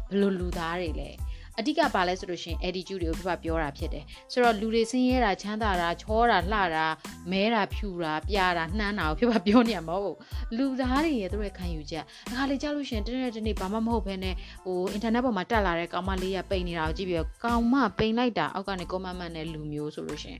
[0.09, 1.11] ဘယ်လိုလူသားတွေလဲ
[1.59, 6.85] အဓိကဘာလဲဆိုလို့ရှင် attitude တွေကိုပြပပြောတာဖြစ်တယ်ဆိုတော့လူတွေဆင်းရဲတာချမ်းသာတာချောတာလှတာ
[7.31, 10.17] မဲတာဖြူတာပြာတာနှမ်းတာကိုပြပပြောနေရမဟုတ်
[10.57, 20.37] လူသားတွေရဲ့သူတို့ရဲ့ခံယူချက်အခါလေကြားလို့ရှင်တနေ့တနေ့ဘာမှမဟုတ်ဘဲနဲ့ဟို internet ပေါ်မှာတက်လာတဲ့ကောင်မလေးကပိန်နေတာကိုကြည့်ပြီးတော့ကောင်မပိန်လိုက်တာအောက်ကနေ comment မှတ်တဲ့လူမျိုးဆိုလို့ရှင်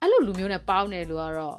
[0.00, 1.58] အဲ့လိုလူမျိုးနဲ့ပေါင်းတယ်လို့ကတော့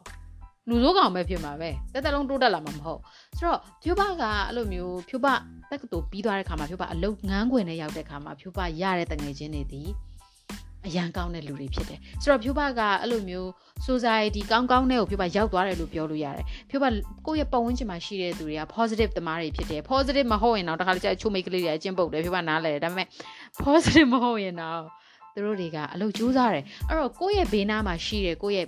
[0.69, 3.01] လူစိုးကောင်ပဲဖြစ်မှာပဲတက်တက်လုံးတိုးတက်လာမှာမဟုတ်
[3.38, 5.27] ဆိုတော့ဖြိုးပကအဲ့လိုမျိုးဖြိုးပ
[5.71, 9.82] တက္ကသိုလ်ပြီးသွားတဲ့ခါမှာဖြိုးပအလုတ်ငန်းခွင်နဲ့ရောက်တဲ့ခါမှာဖြိုးပရတဲ့တငယ်ချင်းတွေဒီ
[10.88, 13.47] အရန်ကောင်းတဲ့လူတွေဖြစ်တယ်ဆိုတော့ဖြိုးပကအဲ့လိုမျိုး
[13.88, 16.86] society ကောင်းကောင်းတဲ့ကိုဖြိုးပရောက်သွားတယ်လို့ပြောလို့ရတယ်ဖြိုးပ
[17.27, 23.08] ကိုယ့်ရဲ့ပတ်ဝန်းကျင်မှာရှိတဲ့သူတွေက positive သမားတွေဖြစ်တယ် positive မဟုတ်ရင်တော့တခါလေကျအချိုးမိတ်ကလေးတွေအကျင့်ပုတ်တယ်ဖြိုးပနားလဲတယ်ဒါပေမဲ့
[23.63, 24.82] positive မဟုတ်ရင်တော့
[25.33, 28.67] သူတို့တွေကအလုပ်ကြိုးစားတယ်အဲ့တော့ကိုယ့်ရဲ့ဘေးနားမှာရှိတဲ့ကိုယ့်ရဲ့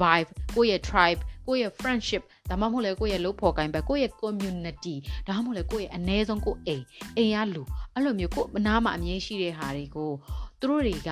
[0.00, 4.94] vibe ကိုယ့်ရဲ့ tribe ကိုယ့်ရဲ့ friendship ဒါမှမဟုတ်လေကိုယ့်ရဲ့လုပ်ဖော်ကိုင်ပဲကိုယ့်ရဲ့ community
[5.26, 6.84] ဒါမှမဟုတ်လေကိုယ့်ရဲ့အ ਨੇ ဆုံးကိုအိမ်
[7.16, 7.62] အိမ်ရလူ
[7.94, 10.12] အဲ့လိုမျိုးကိုယ်နားမှာအမြင်ရှိတဲ့ဟာတွေကို
[10.60, 11.10] သူတို့တွေက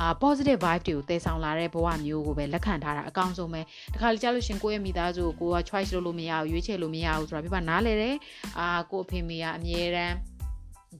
[0.00, 3.60] အာ positive vibe တွေကိုတည်ဆောင်လာတဲ့ဘဝမျိုးကိုပဲလက်ခံထားတာအကောင်းဆုံးပဲ
[3.94, 8.16] တခါလေကြားလို့ရှင်ကိုယ့်ရဲ့မိသားစုကိုကိုက choice လုပ်လို့မရဘူးရွေးချယ်လို့မရဘူးဆိုတာပြပါနားလဲတယ်
[8.58, 10.14] အာကိုအဖေမေကအမြဲတမ်း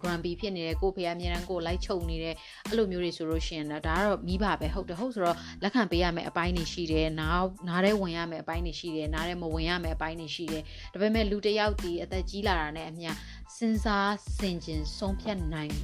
[0.03, 2.35] grumpy ဖြစ်နေတယ်ကိုဖေကအများအားကိုလိုက်ချုပ်နေတယ်
[2.69, 13.11] အဲ့လိုမျိုးတွေဆိုလို့ရှိရင်တော့ဒါကတော့မိဘပဲဟုတ်တယ်ဟုတ်ဆိုတော့လက်ခံပေးရမယ့်အပိုင်းတွေရှိတယ်နားနားထဲဝင်ရမယ့်အပိုင်းတွေရှိတယ်နားထဲမဝင်ရမယ့်အပိုင်းတွေရှိတယ်ဒါပေမဲ့လူတစ်ယောက်ဒီအသက်ကြီးလာတာနဲ့အမျှ
[13.57, 15.75] စဉ်းစားဆင်ခြင်ဆုံးဖြတ်နိုင်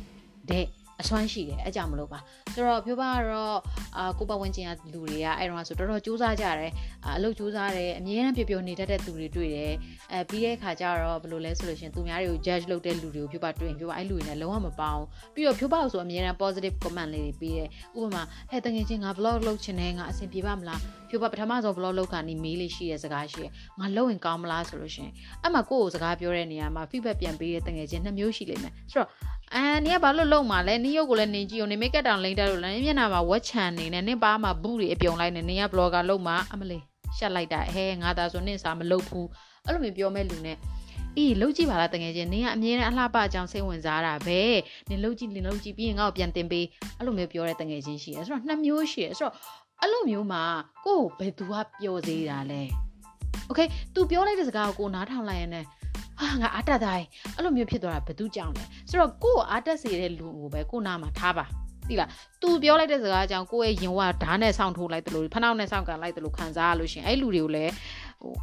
[0.51, 0.67] တဲ့
[1.01, 2.19] အစွမ်းရှိတယ်အဲကြောင့်မလို့ပါ
[2.55, 3.59] ဆိုတော့ပြောပါတော့
[3.97, 6.73] အာကိုပဝင်းချင်းကလူတွေကအဲ့တော့ဆိုတော်တော်စူးစမ်းကြတယ်
[7.17, 9.73] အလုပ်စူးစမ်းတယ်အမြဲတမ်းပျော်ပျော်နေတတ်တဲ့သူတွေတွေ့တယ်
[10.13, 25.11] အဲပြီးတဲ့အခါကျတော့ဘယ်လိုလဲဆိုလို့ရှင်သူများတွေကို judge လုပ်တဲ့လူတွေကိုပြောပါတွေ့ရင်ပြောပါအဲ့လူတွေနဲ့လုံးဝမပေါအောင်ပြီးတော့ပြောပါဆိုအမြဲတမ်း positive comment လေးတွေပေးတယ်ဥပမာဟဲ့တကယ်ချင်းငါ vlog လုပ်ချင်တယ်ငါအဆင်ပြေပါမလားပြောပါပထမဆုံး vlog လုပ်ခါနေမေးလေးရှိတဲ့စကားရှိတယ်ငါလုပ်ရင်ကောင်းမလားဆိုလို့ရှင်
[25.43, 29.09] အဲ့မှာကိုယ့်ကိုစကားပြောတဲ့နေရာမှာ feedback ပြန်ပေးတဲ့တကယ်ချင်းနှစ်မျိုးရှိလိမ့်မယ်ဆိုတော့
[29.55, 36.83] အန်နီကဘာလို့လုံမှာလဲနင်းရုပ်ကိုလည်းနင်းကြည့်အောင်နင်းမိတ်ကတ်တောင်လိမ့်တက်လို့လည်းနင်းမျက်နှာမှာဝက်ချန်နေနဲ့နင်းပါမှာဘူးတွေအပြုံလိုက်နေနင်းကဘလော့ဂါလုံမှာအမလေး
[37.17, 39.27] ရှက်လိုက်တာဟဲငါသာဆိုနင်းစာမလုပ်ဘူး
[39.65, 40.57] အဲ့လိုမျိုးပြောမဲ့လူနဲ့
[41.17, 44.41] အေးလှုပ်ကြည့်ပါလားတကယ်ချင်းနင်ကအမြဲတမ်းအလှပအကြောင်းစိတ်ဝင်စားတာပဲ
[44.89, 46.67] နင်လှုပ်ကြည့်နင်လှုပ်ကြည့်ပြီးရင်ငါ့ကိုပြန်တင်ပေး
[46.99, 49.35] အဲ့လိုမျိုးပြောတဲ့တကယ်ချင်းရှိတယ်ဆိုတော့နှစ်မျိုးရှိတယ်ဆိုတော့
[49.81, 50.43] အဲ့လိုမျိုးမှာ
[50.87, 52.63] ကိုယ့်ကိုဘယ်သူကပြောသေးတာလဲ
[53.51, 55.67] okay तू ပြောလိုက်တဲ့စကားကိုကိုနားထောင်လိုက်ရင်လည်း
[56.21, 56.97] ဟာငါအားတက်သား
[57.37, 61.45] အဲ့လိုမျိုးဖြစ်သွားတာဘယ်သူကြောင့်လဲဆိုတော့ကို့အားတက်စေတဲ့လူကိုပဲကိုနာမှာထားပါ
[61.89, 62.09] သိလား
[62.43, 67.73] तू ပြောလိုက်တဲ့စကားအကြောင်းကိုယ့်ရဲ့ရင်ဝဓာတ်နဲ့ဆောင်းထိုးလိုက်တယ်လို့ဖနှောက်နဲ့ဆောင်းကန်လိုက်တယ်လို့ခံစားရလို့ရှင်အဲ့လူတွေကိုလည်း
[68.23, 68.35] ဟို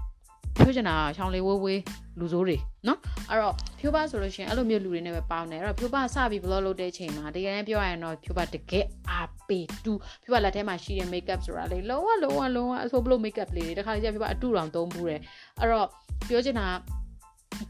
[0.58, 1.82] ဖြိုးချင်တာရှောင်းလေးဝေးဝေး
[2.20, 2.58] လူစိုးတွေ
[2.88, 15.22] နော်အဲ့တော့ဖြိုးပါဆိုလို့ရှင်အဲ့လိုမျိုးလူတွေနဲ့ပဲပေါင်းတယ်အဲ့တော့ဖြိုးပါစပြီး blog လုပ်တဲ့အချိန်မှာတကယ်တမ်းပြောရရင်တော့ဖြိုးပါတကယ်အားပေးတူဖြိုးပါလက်ထဲမှာရှိတဲ့ makeup ဆိုတာလေလုံးဝလုံးဝလုံးဝအဆိုးဘလို့ makeup လေးတွေတခါကျဖြိုးပါအတူတောင်သုံးဘူးတယ်
[15.60, 15.88] အဲ့တော့
[16.28, 17.05] ပြောချင်တာကို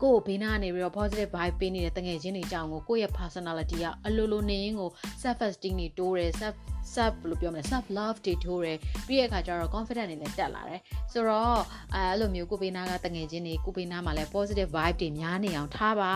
[0.03, 4.89] ကိုဘေးနားနေပြီးတော့ positive vibe ပေးနေတဲ့တငယ်ချင်းတွေကြောင့်ကိုကိုယ့်ရဲ့ personality ကအလိုလိုနေရင်ကို
[5.21, 6.55] self esteem တွေတိုးတယ် self
[6.95, 11.61] self ဘယ်လိုပြောမလဲ self love တွေတိုးတယ်ပြီးတဲ့အခါကျတော့ confidence တွေလည်းတက်လာတယ်ဆိုတော့
[11.93, 16.11] အဲအဲ့လိုမျိုးကိုဘေးနားကတငယ်ချင်းတွေကိုဘေးနားမှာလည်း positive vibe တွေများနေအောင်ထားပါ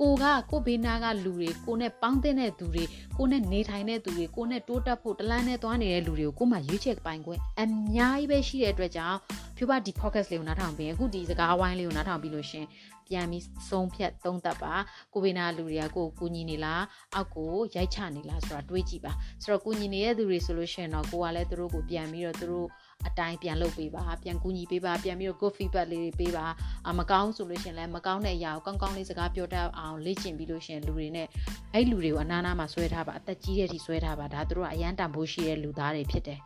[0.00, 2.84] ကိုကကိုဘေးနားကလူတွေကိုနဲ့ပေါင်းတဲ့သူတွေ
[3.18, 9.18] ကိုနဲ့နေထိုင်တဲ့သူတွေကိုနဲ့တိုးတက်ဖို့တလန်းနဲ့သွားနေတဲ့လူတွေကိုကိုမှရွေးချယ်ပိုင်ခွင့်အများကြီးပဲရှိတဲ့အတွက်ကြောင့်
[9.56, 12.66] ဖြူပါဒီ podcast လေးကိုနားထောင်ပြီးအခုဒီစကားဝိုင်းလေးကိုနားထောင်ပြီးလို့ရှင်
[13.08, 14.74] ပြန်ပြီးဆုံးဖြတ်သုံးသပ်ပါ
[15.12, 19.12] ကိုဘေးနာလူတွေကကိုကိုညီနေလားအောက်ကိုရိုက်ချနေလားဆိုတာတွေးကြည့်ပါ
[19.42, 22.68] ဆိုတော့ကိုညီနေတဲ့သူတွေဆိုလို့ရှိရင်တော့ကိုကလည်းသူတို့ကိုပြန်ပြီးတော့သူတို့
[23.06, 26.46] အတိုင်းပြန်လုပ်ပေးပါပြန်ကူညီပေးပါပြန်ပြီးတော့ good feedback လေးတွေပေးပါ
[26.88, 31.26] အမကောင်းဆိုလို့ရှိရင်လည်းမကောင်းတဲ့အရာကိုကောင်းကောင်းလေးစကားပြောတတ်အောင်လေ့ကျင့်ပြီးလို့ရှိရင်လူတွေနဲ့
[31.74, 36.40] အဲ့လူတွေကိုအနားနာမှာဆွဲထားပါအသက်ကြီးတဲ့အထိဆွဲထားပါဒါသူတို့ကအရန်တန်ဖိုးရှိတဲ့လူသားတွေဖြစ်တယ်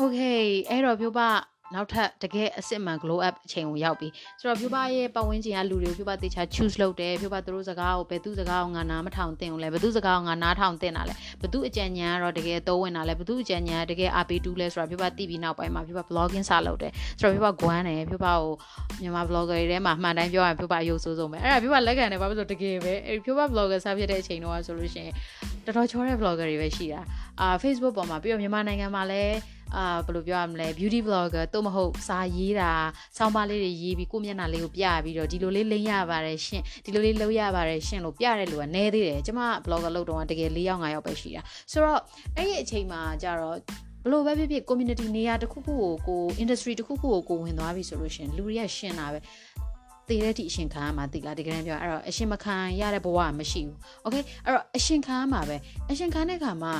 [0.00, 1.28] Okay အဲ့တော့ပြောပါ
[1.74, 4.08] နောက်ထပ်တကယ်အစစ်မှန် glow up အချိန်ကိုရောက်ပြီ
[4.40, 18.52] ဆိုတော့ဖြူပါရဲ့ပတ်ဝန်းကျင်ကလူတွေကိုဖြူပါတေချာ choose လုပ်တယ်ဖြူပါသူတို့စကားကိုဘယ်သူစကားကိုငါနားမထောင်သင့်ဘူးလဲဘယ်သူစကားကိုငါနားထောင်သင့်တာလဲဘယ်သူအကြံဉာဏ်ကတော့တကယ်သုံးဝင်တာလဲဘယ်သူအကြံဉာဏ်ကတကယ်အားပေးတူးလဲဆိုတော့ဖြူပါသိပြီးနောက်ပိုင်းမှာဖြူပါ blogging စလုပ်တယ်ဆိုတော့ဖြူပါ guan တယ်ဖြူပါကို
[19.00, 25.14] မြန်မာ blogger တွေထဲမှာမှန်တိုင်းပြောရရင်ဖြူပါအယုတ်ဆိုးဆုံးပဲအဲ့ဒါဖြူပါလက်ခံတယ်ဘာဖြစ်လို့တကယ်ပဲအဲ့ဖြူပါ blogger စဖြစ်တဲ့အချိန်တော့ဆိုလို့ရှိရင်
[25.64, 27.00] တော်တော်ချောတဲ့ blogger တွေပဲရှိတာ
[27.40, 32.72] အာ Facebook ပေါ်မှာပြီးတော့မြန်မာနိုင်ငံမှာလည်း အာဘယ်လိုပြောရမလဲ beauty blogger တို့မဟုတ်စာရေးတာ
[33.16, 42.00] ဆောင်းပါးလေးတွေရေးပြီးကိုမျက်နှာလေးကိုပြပြီးတော့ဒီလိုလေးလိမ့်ရပါတယ်ရှင်ဒီလိုလေးလုပ်ရပါတယ်ရှင်လို့ပြတဲ့လူကနဲသေးတယ်ကျမ blogger လုပ်တော့တကယ်၄ယောက်၅ယောက်ပဲရှိတာဆိုတော့
[42.36, 43.56] အဲ့ဒီအချိန်မှာကြတော့
[44.04, 49.18] ဘလို့ပဲဖြစ်ဖြစ် community နေရာတစ်ခုခုကိုကို industry တစ်ခုခုကိုကိုဝင်သွားပြီဆိုလို့ရှင်လူတွေကရှင်တာပဲ
[50.08, 53.76] တည်တဲ့အထိအရှင်ခံရမှာတိလားတကယ်တမ်းပြောအဲ့တော့အရှင်မခံရတဲ့ဘဝမရှိဘူး။
[54.06, 55.56] Okay အဲ့တော့အရှင်ခံရမှာပဲ
[55.90, 56.72] အရှင်ခံတဲ့ခါမှာ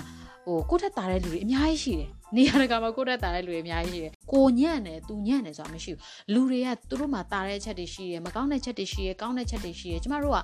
[0.44, 10.38] ဟိုကိုထက်တာတဲ့လူတွေအများကြီးရှိတယ် နေရာတကာမှာကိုတက်တာတဲ့လူတွေအများကြီးရှိတယ်ကိုညံ့တယ်သူညံ့တယ်ဆိုတာမရှိဘူးလူတွေကသူတို့မှာတာတဲ့ချက်တွေရှိတယ်မကောင်းတဲ့ချက်တွေရှိတယ်ကောင်းတဲ့ချက်တွေရှိတယ်ကျမတို့က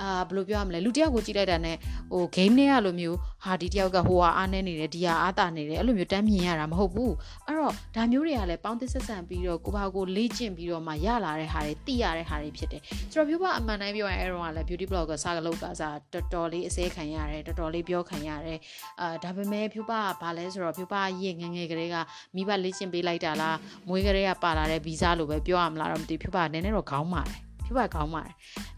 [0.00, 1.76] အာဘယ်လိုပြောရမလဲလူတယောက်ကိုကြည့်လိုက်တာနဲ့
[2.12, 7.14] ဟို game နဲ့ကလိုမျိုးဟာဒီတယောက်ကဟိုဟာအားနေနေတယ်ဒီဟာအားတာနေတယ်အဲ့လိုမျိုးတမ်းမြင်ရတာမဟုတ်ဘူး
[7.46, 18.58] အဲ့တော့ဒါမျိုးတွေကလည်းပေါင်းသစ်ဆက်ဆံပြီးတော့ကိုဘာကိုလေ့ကျင့်ပြီးတော့မှရလာတဲ့ဟာတွေသိရတဲ့ဟာတွေဖြစ်တယ်ဆိုတော့ပြောပါအမှန်တိုင်းပြောရင်အဲ့တော့ကလည်း beauty blogger စာကလုပ်ကစားတော်တော်လေးအစဲခံရတယ်တော်တော်လေးပြောခံရတယ်
[19.00, 21.95] အာဒါပေမဲ့ဖြူပါကဘာလဲဆိုတော့ဖြူပါရဲ့ငငယ်ကလေးက
[22.35, 23.57] မိဘလေ့ကျင့်ပေးလိုက်တာလား
[23.87, 28.33] မွေးကလေးကပါလာတဲ့ဗီဇလို့ပဲပြောရမလားတော့မသိဖြူပါနည်းနည်းတော့ခေါင်းပါတယ်ဖြူပါကောင်းပါတယ်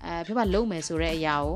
[0.06, 1.56] အဲဖြူပါလုံမယ်ဆိုတဲ့အရာကို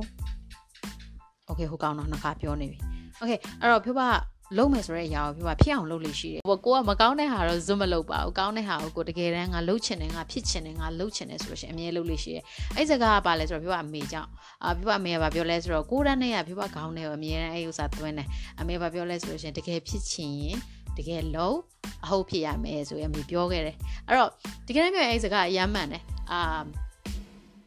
[1.48, 2.80] โอเคဟိုကောင်းတော့နှစ်ခါပြောနေပြီ
[3.20, 4.10] โอเคအဲ့တော့ဖြူပါ
[4.58, 12.44] လုံးမယ်ဆိုတဲ့အရာကိုပြောဖြစ်အောင်လုပ်လို့ရှိတယ်။ဟိုကိုကမကောင်းတဲ့ဟာတော့ဇွတ်မလုပ်ပါဘူး။ကောင်းတဲ့ဟာကိုကိုတကယ်တမ်းငါလုပ်ချင်တယ်ငါဖြစ်ချင်တယ်ငါလုပ်ချင်တယ်ဆိုလို့ရှိရင်အမြဲလုပ်လို့ရှိတယ်။
[12.78, 14.30] အဲ့စကားကပါလဲဆိုတော့ပြောအမေကြောင့်
[14.64, 18.28] အာပြောအမေကပြောလဲဆိုတော့ကိုရန်နဲ့ကပြောခေါင်းနဲ့အမြဲတမ်းအဲ့ဥစ္စာသွင်းတယ်။
[18.60, 20.58] အမေကပြောလဲဆိုလို့ရှိရင်တကယ်ဖြစ်ချင်ရင်
[20.99, 21.59] တကယ်လုံး
[22.05, 23.77] အဟုတ်ဖြစ်ရမယ်ဆိုရင်အမေပြောခဲ့တယ်။
[24.09, 24.31] အဲ့တော့
[24.67, 26.41] တကယ်တမ်းပြောအဲ့စကားအယမ်းမှန်တယ်။အာ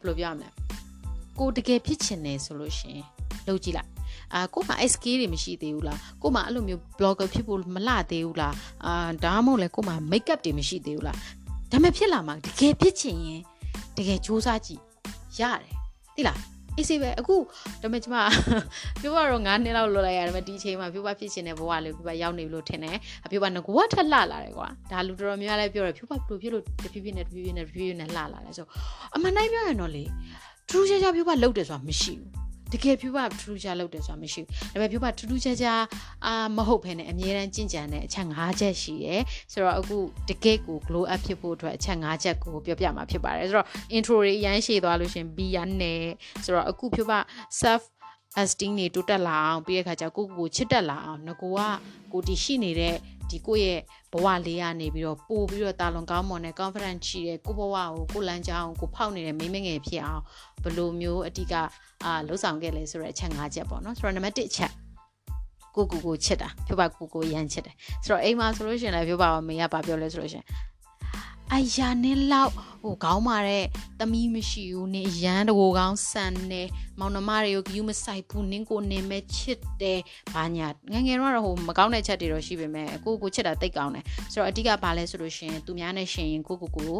[0.00, 0.48] ယ်လိုပြောရမလဲ
[1.38, 3.00] ကိုတကယ်ဖြစ်ချင်တယ်ဆိုလို့ရှင်
[3.48, 3.90] လုပ်ကြည့်လိုက်
[4.34, 11.16] အာကိုမှ SK တွေမရှိသေးဘူးလားကိုမှအဲ့လိုမျိုး blogger ဖြစ်ဖို့မလှသေးဘူးလားအာဒါမှမဟုတ်လဲကိုမှ makeup တွေမရှိသေးဘူးလား
[11.70, 13.40] ဒါမှဖြစ်လာမှာတကယ်ဖြစ်ချင်ရင်
[13.96, 14.82] တကယ်စူးစမ်းကြည့်
[15.38, 15.74] ရတယ်
[16.16, 16.38] သိလား
[16.78, 17.36] အေးစေးပဲအခု
[17.82, 18.16] ဒါပေမဲ့ကျမ
[19.00, 22.96] ပြောပါတော့9နှစ်လောက်လွတ်လိုက်ရတယ်ဒါပေမဲ့ဒီအချိန်မှာပြောပါဖြစ်ရှင်တဲ့ဘဝလေးပြောပါရောက်နေပြီလို့ထင်တယ်
[23.30, 28.66] ပြောပါငကွာထက်လှလာတယ်ကွာဒါလူတော်တော်များများလည်းပြောတယ်ပြောပါဘလို့ဖြစ်လို့တဖြည်းဖြည်းနဲ့တဖြည်းဖြည်းနဲ့တဖြည်းဖြည်းနဲ့လှလာတယ်ဆို
[29.14, 30.04] အမှန်တိုင်းပြောရင်တော့လေ
[30.70, 35.82] ထူးခြားခြားပြောပါလှုပ်တယ်ဆိုတာမရှိဘူး တကယ်ဖြူပါထူးထူးခြားလုပ်တယ်ဆိုတာမရှိဘူးဒါပေမဲ့ဖြူပါထူးထူးခြားခြား
[36.26, 39.96] အာမဟုတ်ဘဲနဲ့အမြဲတမ်းကြင်ကြံတဲ့အချက်၅ချက်ရှိတယ်ဆိုတော့အခု
[40.28, 46.02] တကယ်ကို glow up ဖြစ်ဖို့အတွက်အချက်၅ချက်ကိုပြောပြမှာဖြစ်ပါတယ်ဆိုတော့ intro တွေအရန်ရှည်သွားလို့ရှင် B ရနဲ့
[46.44, 47.18] ဆိုတော့အခုဖြူပါ
[47.60, 47.82] self
[48.42, 51.60] esteem တွေတိုးတက်လာအောင်ပြီးတဲ့ခါကျကိုကိုကိုချစ်တက်လာအောင်ငကိုက
[52.12, 52.94] ကိုတီရှိနေတဲ့
[53.30, 53.78] ဒီကိုရဲ့
[54.12, 60.22] ဘဝလေးကနေပြီးတော့ပို့ပြီးတော့တာလွန်ကောင်းမွန်တဲ့ confidence ရှိတဲ့ကိုဘဝကိုကိုလမ်းကြောင်းကိုဖောက်နေတဲ့မိမငယ်ဖြစ်အောင်
[60.62, 61.54] ဘယ်လိုမျိုးအတိက
[62.04, 64.72] အာလှုပ်ဆောင်ခဲ့လဲဆိုတဲ့အချက်၅ချက်ပေါ့နော်ဆိုတော့နံပါတ်1ချက်
[65.76, 70.46] ကိုကိုကိုချစ်တာပြောပါကိုကိုရမ်းချစ်တယ်ဆိုတော့အိမ်မှာဆိုလို့ရှိရင်လည်းပြောပါမမေကဘာပြောလဲဆိုလို့ရှိရင်
[71.54, 73.64] အယာနဲ့လောက်ဟိုခေါင်းမာတဲ့
[73.98, 76.62] သမီးမရှိဘူးနင်ရန်တကိုကောင်းဆန်နေ
[77.00, 80.00] မောင်နှမတွေကိုဂယူးမဆိုင်ဘူးနင်းကိုနင်မဲ့ချစ်တယ်
[80.34, 86.92] ဘာညာငငယ်တော့ဟိုမကောင်းတဲ့ချက်တွေတော့ရှိပေမဲ့ကိုကိုချစ်တာတိတ်ကောင်းတယ်ဆိုတော့အဓိကဘာလဲဆိုလို့ရှင်သူများနဲ့ရှင်ရင်ကိုကိုကို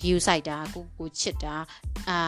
[0.00, 1.54] ဂယူးဆိုင်တာကိုကိုချစ်တာ
[2.08, 2.18] အာ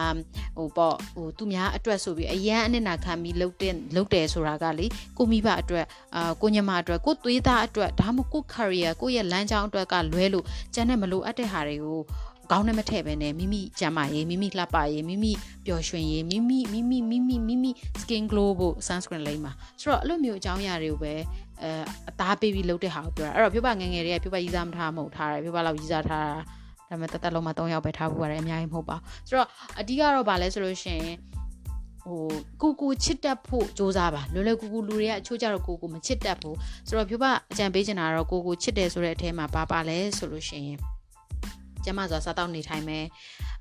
[0.57, 4.85] ဟိုပေါ့ဟိုသူများအတွက်ဆိုပြီးအရန်အနစ်နာခံပြီးလှုပ်တဲ့လှုပ်တယ်ဆိုတာကလေ
[5.17, 5.85] ကိုမိဘအတွက်
[6.15, 12.01] အာကိုညမအတွက်ကိုသွေးသားအတွက်ဒါမှမဟုတ်ကို career ကိုရဲ့လမ်းကြောင်းအတွက်ကလွဲလို့ကျန်တဲ့မလိုအပ်တဲ့ဟာတွေကို
[12.51, 15.31] ကောင်းနဲ့မထည့်ပဲနဲ့မိမိကျန်းမာရေးမိမိလှပရေးမိမိ
[15.65, 21.13] ပျော်ရွှင်ရေးမိမိမိမိမိမိမိမိ skin glow ဖို့ sunscreen လိမ့်မှာဆိုတော့အဲ့လိုမျိုးအကြောင်းအရာတွေကိုပဲ
[21.61, 21.69] အဲ
[22.09, 26.35] အသားပေးပြီးလုပ်တဲ့ဟာကိုပြောတာအဲ့တော့ပြပငငယ်တွေကပြပရီးစားမထားမဟုတ်ထားတယ်ပြပလောက်ရီးစားထားတာ
[26.89, 29.47] ဒါပေမဲ့တသက်လုံးမှာ၃ယောက်ပဲထားဖို့ရတယ်အများကြီးမဟုတ်ပါဘူးဆိုတော့
[29.79, 31.17] အဓိကတော့ဗာလဲဆိုလို့ရှိရင်
[32.03, 32.23] ဟို
[32.61, 36.57] ကိုကိုချစ်တတ်ဖို့စ조사ပါလွယ်လွယ်ကူကူလူတွေကအချို့ကြတော့ကိုကိုမချစ်တတ်ဘူး
[36.87, 40.79] ဆိုတော့ပြပအကြံပေးချင်တာကတော့ကိုကိုချစ်တယ်ဆိုတဲ့အထဲမှာဘာပါလဲဆိုလို့ရှိရင်
[41.85, 43.05] ကျမစွာစားတောက်နေထိုင်မယ်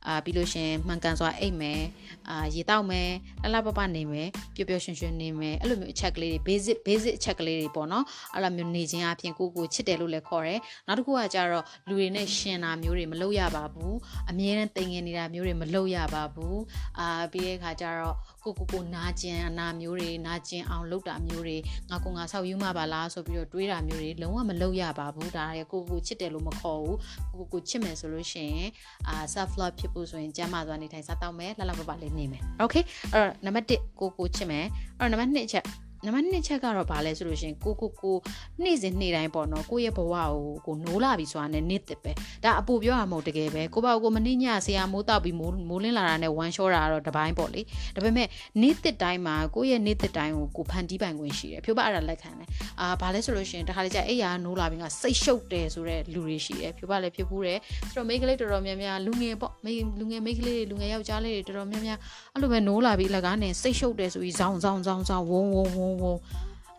[0.08, 1.82] အာပြီးလို့ရှင်မှန်ကန်စွာအိတ်မယ်
[2.30, 3.10] အာရေတောက်မယ်
[3.42, 13.96] လှလှပပနေမယ်ပျော်ပျော်ရွှင်ရွှင်နေမယ်အဲ့လိုမျိုးအချက်ကလေးတွေ basic basic အချက်ကလေးတွေပေါ့နော်အဲ့လိုမျိုးနေခြင်းအပြင်ကိုကိုချစ်တယ်လို့လည်းခေါ်တယ်နောက်တစ်ခုကကြတော့လူတွေနဲ့ရှင်တာမျိုးတွေမလုပ်ရပါဘူး
[14.30, 16.60] အမြဲတမ်းတိမ်ငင်နေတာမျိုးတွေမလုပ်ရပါဘူး
[16.98, 21.56] အာပြီးတဲ့အခါကျတော့ကိုကိုကိုနာကျင်အနာမျိုးတွေနာကျင်အောင်လုပ်တာမျိုးတွေ
[21.90, 26.98] ငါကငါဆောက်ယူမှပါလားဆိုပြီးတော့တွေးတာမျိုးတွေလုံးဝမလုပ်ရပါဘူးဒါရကိုကိုချစ်တယ်လို့မခေါ်ဘူး
[27.38, 28.70] ကိုကိုချစ်မယ်ဆိုလို့ရှိရင်
[29.08, 32.82] အာ self love ဖြစ်ဖို့ဆိုရင်ကျမ်းမာစွာနေထိုင်စားတောက်မယ်လှလှပပလေးနေမယ် okay
[33.12, 34.64] အဲ့တော့နံပါတ်1ကိုကိုချစ်မယ်
[34.98, 35.64] အဲ့တော့နံပါတ်2ချက်
[36.04, 38.16] နံပါတ်2ချက်ကတော့ဘာလဲဆိုလို့ရှင်ကိုကိုကို
[38.64, 40.30] နေ့စဉ်နေ့တိုင်းပေါ့နော်ကိုရဲ့ဘဝကို
[40.66, 42.12] ကိုနိုးလာပြီဆိုတာနဲ့နေ့တစ်ပဲ
[42.44, 47.60] ဒါအပူပြောရမဟုတ်တကယ်ပဲကိုပေါ့ကိုမနေ့ညဆရာမိုးတောက်ပြီးမိုးမိုးလင်းလာတာနဲ့ဝမ်းလျှောတာကတော့တပိုင်းပေါ့လေ
[47.96, 48.28] ဒါပေမဲ့
[48.62, 52.48] နေ့တစ်တိုင်းမှာကိုရဲ့နေ့တစ်တိုင်းကိုကိုဖန်တီးပိုင်ခွင့်ရှိတယ်ဖြိုးပါအဲ့ဒါလက်ခံတယ်
[52.80, 61.98] အာဘာလဲဆိုလို့ရှင်တခါလေကြာအဲ့ရနိုးလာပြီးကစိတ်ရှုပ်တယ်ဆိုတဲ့လူတွေရှိတယ်ဖြိုးပါလည်းဖြစ်ဘူးတယ်ဆိုတော့မိန်းကလေးတော်တော်များများလူငယ်ပေါ့မိလူငယ်မိန်းကလေးတွေလူငယ်ယောက်ျားလေးတွေတော်တော်များများ
[62.34, 66.14] အဲ့လိုပဲနိုးလာပြီးလကားနဲ့စိတ်ရှုပ်တယ်ဆိုပြီးဇောင်းဇောင်းဇောင်းဇောင်းဝုံဝုံဝုံဝုံ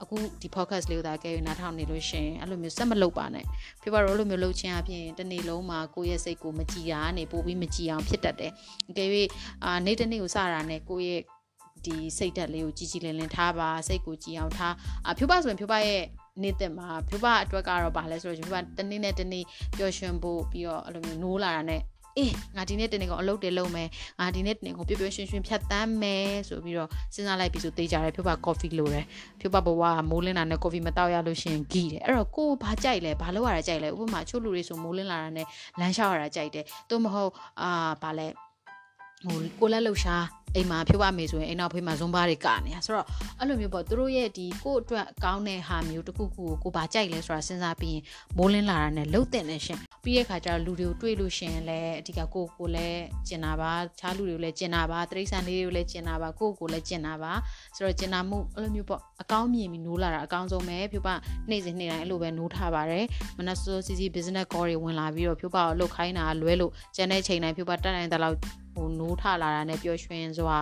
[0.03, 3.45] အခုဒီ podcast လေးကိုသာကဲရနားထောင်နေလို့ရှင်အဲ့လိုမျိုးစက်မလုပ်ပါနဲ့
[3.81, 8.51] ပြပါတော့လိုမျိုးလုပ်ခြင်းအပြင်တနေ့လုံးမှာကိုယ့်ရဲ့စိတ်ကိုမကြည်တာနေပို့ပြီးမကြည်အောင်ဖြစ်တတ်တယ်
[8.89, 9.09] အကယ်၍
[9.63, 11.21] အာနေ့တစ်နေ့ကိုစတာနဲ့ကိုယ့်ရဲ့
[11.85, 14.73] ဒီစိတ်ဓာတ်လေးကိုကြည်ကြည်လင်လင်ထားပါစိတ်ကိုကြည်အောင်ထား
[15.09, 16.03] အဖြူပါဆိုရင်ဖြူပါရဲ့
[16.43, 19.43] နေတဲ့မှာဖြူပါအတွက်ကတော့ဗာလဲဆိုတော့ဖြူပါတနေ့နဲ့တနေ့
[19.77, 21.81] ပျော်ရွှင်ဖို့ပြီးတော့အဲ့လိုမျိုးနိုးလာတာနဲ့
[22.17, 29.05] အေးငါဒီနေ့တနေ့ကအလုပ်တွေလုပ်မယ်ငါဒီနေ့တနေ့ကိုပြပြရွှင်ရွှင်ဖြတ်တန်းမယ်ဆိုပြီးတော့စဉ်းစားလိုက်ပြီးဆိုတေးကြတယ်ဖြိုးပါကော်ဖီလိုတယ်
[29.39, 35.47] ဖြိုးပါဘဝကမိုးလင်းတာနဲ့ကော်ဖီမတောက်ရလို့ရှင်ဂီးတယ်အဲ့တော့ကိုဘာကြိုက်လဲဘာလုပ်ရတာကြိုက်လဲဥပမာချို့လူတွေဆိုမိုးလင်းလာတာနဲ့
[35.79, 38.27] လမ်းလျှောက်ရတာကြိုက်တယ်သို့မဟုတ်အာဘာလဲ
[39.25, 43.05] ဟိုကိုလက်လှူရှား အိမ်မှာဖြိုးပါမေဆိုရင်အိမ်နောက်ဖေးမှာဇွန်ဘာတွေကနေရဆိုတော့
[43.39, 48.03] အဲ့လိုမျိုးပေါ့သူတို့ရဲ့ဒီကို့အတွက်ကောင်းတဲ့ဟာမျိုးတစ်ခုခုကိုကိုပါကြိုက်လဲဆိုတာစဉ်းစားပြီးရင်
[48.37, 57.31] မိုးလင်းလာတာနဲ့လှုပ်တဲ့နဲ့ရှင်ပြီးတဲ့ခါကျတော့လူတွေကိုတွေ့လို့ရှင်လဲအဓိကကိုကိုလည်းကျင်တာပါခြားလူတွေကိုလည်းကျင်တာပါတရိษံလေးတွေကိုလည်းကျင်တာပါကိုကိုလည်းကျင်တာပါ
[57.75, 61.13] ဆိုတော့ကျင်တာမှုအဲ့လိုမျိုးပေါ့အကောင်းမြင်ပြီးနိုးလာတာအကောင်းဆုံးပဲဖြိုးပါ
[61.49, 63.05] နေ့စဉ်နေ့တိုင်းအဲ့လိုပဲနိုးထားပါတယ်
[63.37, 68.37] မနက်စောစီစီ business call တွေဝင်လာပြီးတော့ဖြိုးပါကိုလှုပ်ခိုင်းတာလွဲလို့ကျန်တဲ့ချိန်တိုင်းဖြိုးပါတက်နိုင်တဲ့လောက်
[68.76, 70.58] ဟိုနိုးထလာတာနဲ့ပျော်ရွှင်စွာ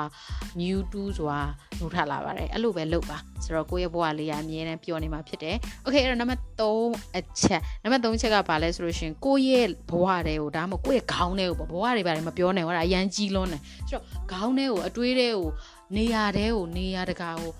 [0.60, 1.38] new to စွာ
[1.78, 15.48] နိုးထလာပါတယ်အဲ့လိုပဲလုပ်ပါဆိုတော့ကိုယ့်ရဲ့ဘဝလေးကအမြဲတမ်းပျော်နေမှာဖြစ်တယ်โอเคအဲ့တော့နံပါတ်3အချက်နံပါတ်3ချက်ကဘာလဲဆိုလို့ရှင်ကိုယ့်ရဲ့ဘဝတွေကိုဒါမှမဟုတ်ကိုယ့်ရဲ့ခေါင်းထဲကိုဘဝတွေဘာတွေမပြောနိုင်ဘူးအဲ့ဒါအရန်ကြီးလွန်းတယ်ဆိုတော့ခေါင်းထဲကိုအတွေးထဲကို
[15.96, 17.52] နေရာထဲကိုနေရာတကာကို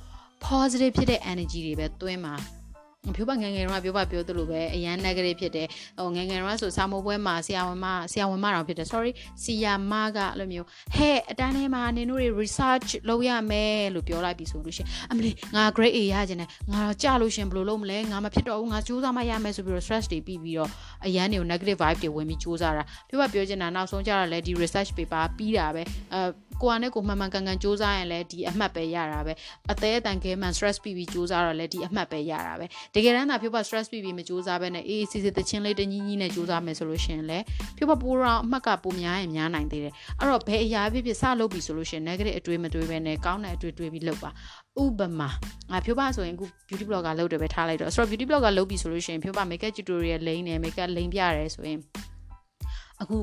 [0.47, 2.35] positive ဖြစ်တဲ့ energy တွေပဲသွင်းမှာ
[3.16, 5.68] ဖြိုးပါငငယ်တော့ပြောပါပြောသလိုပဲအရန် negative ဖြစ်တယ်
[6.00, 9.12] ဟိုငငယ်တော့ဆိုစာမိုးပွဲမှာဆရာဝန်မဆရာဝန်မတော်ဖြစ်တယ် sorry
[9.44, 20.70] ဆရာမကအဲ့လိုမျိုးဟဲ့အတန်းထဲမှာနင်တို့တွေ research လုပ်ရမယ်လို့ပြောလိုက်ပြီဆိုလို့ရှင်အမလီငါ grade A ရခြင်းနဲ့ငါတော့ကြလို့ရှင်ဘယ်လိုလုပ်မလဲငါမဖြစ်တော့ဘူးငါစူးစမ်းမရမယ်ဆိုပြီးတော့ stress တွေပြီးပြီးတော့
[21.06, 26.22] အရန်တွေကို negative vibe တွေဝင်ပြီးစူးစမ်းတာပြောပါပြောချင်တာနောက်ဆုံးကြတော့လေဒီ research paper ပြီးတာပဲအဲ
[26.62, 29.34] ကိုကနဲ့ကိုမှန်မှန်ကန်ကန်စူးစမ်းရင်လည်းဒီအမှတ်ပဲရတာပဲ
[29.72, 32.66] အသေးအတန်ခဲမှန် stress ပြီးပြီးစူးစမ်းတော့လည်းဒီအမှတ်ပဲရတာပဲ
[32.96, 37.44] တကယ်တမ်းသာဖြိုးပါ stress ပြီးပြီးမစူးစမ်းဘဲနဲ့အေးအေးဆေးဆေးတချင်းလေးတညီညီနဲ့စူးစမ်းမယ်ဆိုလို့ရှိရင်လည်း
[37.78, 44.30] ဖြိုးပါပိုးတော့အမှတ်ကပိုများရင်များနိုင်သေးတယ်အဲ့တော့ဘယ်အရာဖြစ်ဖြစ်စလုပ်ပြီဆိုလို့ရှိရင် negative အတွေးမတွေးဘဲနဲ့ကောင်းတဲ့အတွေးတွေးပြီးလုပ်ပါ
[44.84, 45.30] ဥပမာ
[45.72, 51.80] ငါဖြိုးပါဆိုရင်အခု beauty blogger လုပ်တယ်ပဲထားလိုက်တော့ဆိုတော့ beauty blogger လုပ်ပြီဆိုလို့ရှိရင်ဖြိုးပါ makeup tutorial လိမ့်နေ makeup လိမ့်ပြရဲဆိုရင်
[53.02, 53.18] အခု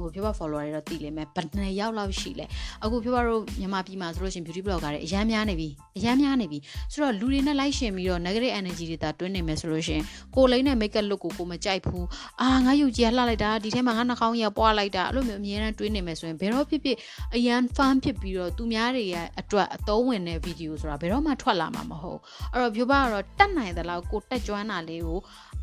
[0.00, 2.46] ဟိုဖြိုးပါ follower တွေတော့တည်လိမ့်မယ်ဘယ်နှစ်ယောက်လောက်ရှိလဲ
[2.84, 6.58] အခုဖြိုးပါတို့မြန်မာပြည်မှာဆိုလို့ရှိရင် beauty blogger တွေအရန်များနေပြီအရန်များနေပြီ
[6.92, 10.04] ဆိုတော့လူတွေနဲ့လိုက်ရှင်ပြီးတော့ negative energy တွေတာတွင်းနေမယ်ဆိုလို့ရှိရင်
[10.36, 12.06] ကိုလိမ့်နဲ့ makeup look ကိုကိုမကြိုက်ဘူး
[12.40, 16.96] အာငါယူကြီးကလှလိုက်တာဒီထဲမှာငါနှာခေါင်းကြီးကပွားလိုက်တာအဲ့လိုမျိုးအများအားတွင်းနေမယ်ဆိုရင်ဘယ်တော့ဖြစ်ဖြစ်
[17.34, 22.20] အရန် fun ဖြစ်ပြီးတော့သူများတွေရဲ့အတွက်အသုံးဝင်တဲ့ video ဆိုတာဘယ်တော့မှထွက်လာမှာမဟုတ်
[22.52, 25.18] အဲ့တော့ဖြိုးပါကတော့တတ်နိုင်သလောက်ကိုတက်ကြွတာလေးကို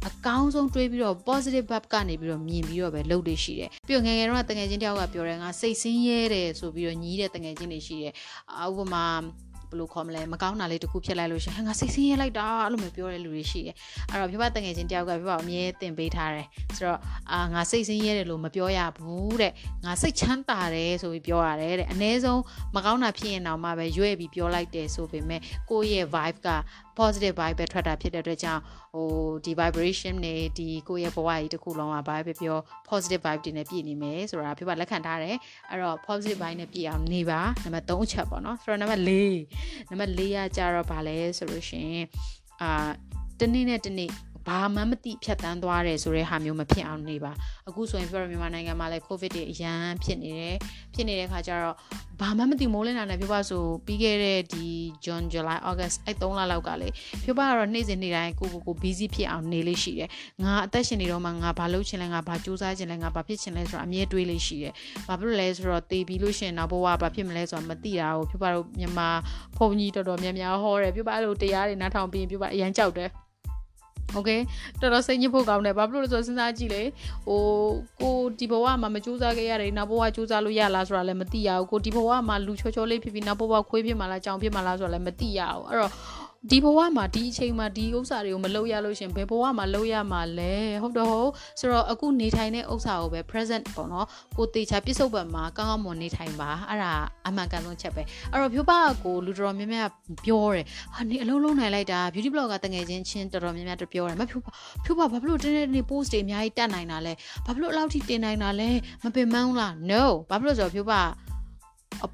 [0.08, 8.13] အကောင်းဆုံးတွေးပြီးတော့ positive vibe ကနေပြီးတော့မြင်ပြီးတော့ပဲလုပ်လို့ရှိတယ်ပြီးတော့ငယ်ငယ်တော့တငယ်ချင်းတယောက်ကပြောတယ်ငါစိတ်ဆင်းရဲတယ်ဆိုပြီးတော့ညီးတဲ့တငယ်ချင်းတွေရှိတယ်
[8.66, 9.06] ဥပမာ
[9.74, 13.76] ဘယ်လိုခေါ်မလဲမကောင်းတာလေးတစ်ခုဖြစ်လိုက်လို့ရှင်ဟဲ့ငါစိတ်ဆင်းရဲလိုက်တာအဲ့လိုမျိုးပြောတဲ့လူတွေရှိတယ်
[14.10, 17.00] အဲ့တော့ပြပတငယ်ချင်းတယောက်ကပြပအမြဲတင်ပေးထားတယ်ဆိုတော့
[17.32, 19.52] အာငါစိတ်ဆင်းရဲတယ်လို့မပြောရဘူးတဲ့
[19.86, 22.42] ငါစိတ်ချမ်းသာတယ်ဆိုပြီးပြောရတယ်တဲ့အ ਨੇ ဆုံး
[22.76, 26.50] မကောင်းတာဖြစ်ရင်တော့မှပဲရွေ့ပြီးပြောလိုက်တယ်ဆိုပေမဲ့ကိုယ့်ရဲ့ vibe က
[26.99, 28.62] positive vibe ပဲထွက်တာဖြစ်တဲ့အတွက်ကြောင့်
[28.93, 29.08] ဟို
[29.45, 32.58] ဒီ vibration နဲ့ဒီကိုယ့်ရဲ့ဘဝကြီးတစ်ခုလုံးကဘာပဲပြော
[32.89, 35.36] positive vibe တွေနဲ့ပြည့်နေမယ်ဆိုတာပြပါလက်ခံထားတယ်
[35.69, 41.93] အဲ့တော့ positive vibe နဲ့ပြည့်အောင်နေပါနံပါတ်3အချက်ပေါ့နော်ဆိုတော့နံပါတ်4နံပါတ်4ကကြတော့ဗာလဲဆိုလို့ရှင်
[42.62, 42.89] အာ
[43.39, 44.12] တနေ့နဲ့တနေ့
[44.47, 47.32] ဘာမှမသိဖြတ်တန်းသွားတယ်ဆိုတဲ့ဟာမျိုးမဖြစ်အောင်နေပါ
[47.67, 50.56] အခုဆိုရင်ပြောရမြန်မာနိုင်ငံမှာလည်း covid တွေအရန်ဖြစ်နေတယ်
[50.93, 51.75] ဖြစ်နေတဲ့ခါကျတော့
[52.21, 54.65] ဘာမှမသိမိုးလင်းတာနဲ့ပြောပါဆိုပြီးခဲ့တဲ့ဒီ
[55.06, 56.88] June July August အဲ့3လလောက်ကလေ
[57.23, 60.10] ပြောပါကတော့နေ့စဉ်နေ့တိုင်းကိုကိုကို busy ဖြစ်အောင်နေလေးရှိတယ်
[60.43, 64.73] ငါအသက်ရှင်နေတော့မှငါဘာလုပ်ချင်လဲငါဘာစူးစမ်းချင်လဲငါဘာဖြစ်ချင်လဲဆိုတာအမြဲတွေးလေးရှိတယ်
[65.08, 69.10] ဘာဖြစ်လို့လဲဆိုတော့တေးပြီးလို့ရှင်နောက်ဘဝဘာဖြစ်မလဲဆိုတာမသိတာကိုပြောပါတော့မြန်မာ
[69.58, 73.10] ဖုန်ကြီးတော်တော်များများဟောတယ်ပြောပါလို့တရားတွေနားထောင်ပြီးပြောပါအရန်ကြောက်တယ်
[74.14, 74.31] โอเค
[74.81, 76.83] တော်တော်စိတ်ညစ်ဖို့ကောင်းတယ်ဘာဖြစ်လို့လဲဆိုတော့စဉ်းစားကြည့်လေ
[77.27, 77.42] ဟို
[78.01, 85.92] ကိုဒီဘဝမှာမကြိုးစားခဲ့ရတယ်နောက်ဘဝကြိုးစားလို့ရလားဆိုတာလည်းမသိရဘူးကိုဒီဘဝမှာလူချောချောလေးဖြစ်ပြီးနောက်ဘဝခွေးဖြစ်မှာလားကြောင်ဖြစ်မှာလားဆိုတာလည်းမသိရဘူးအဲ့တော့
[86.51, 96.93] ဒီဘဝမှာဒီအချိန်မှာဒီဥစ္စာတွေကိုမလုပ်ရလို့ရှင်ဘယ်ဘဝမှာလုပ်ရမှာလဲဟုတ်တော့ဟုတ်ဆိုတော့အခုနေထိုင်တဲ့ဥစ္စာကိုပဲ present ပေါ့နော်ကိုတေချာပြစ္ဆုတ်ပံမှာကောင်းကောင်းမွန်နေထိုင်ပါအဲ့ဒါ
[97.27, 98.01] အမှန်ကန်ဆုံးချက်ပဲ
[98.32, 99.89] အဲ့တော့ဖြိုးပါကိုလူတော်များများ
[100.25, 104.51] ပြောတယ်ဟာနေအလုံးလုံးနိုင်လိုက်တာ beauty blog ကတငယ်ချင်းချင်းတော်တော်များများတပြောတယ်မဖြိုးပါ
[104.84, 107.13] ဖြိုးပါဘာဖြစ်လို့တင်းတင်းနေ post တွေအများကြီးတက်နိုင်တာလဲ
[107.45, 108.69] ဘာဖြစ်လို့အလောက်ထိတင်နိုင်တာလဲ
[109.03, 111.01] မပင်မန်းလား no ဘာဖြစ်လို့ဆိုတော့ဖြိုးပါ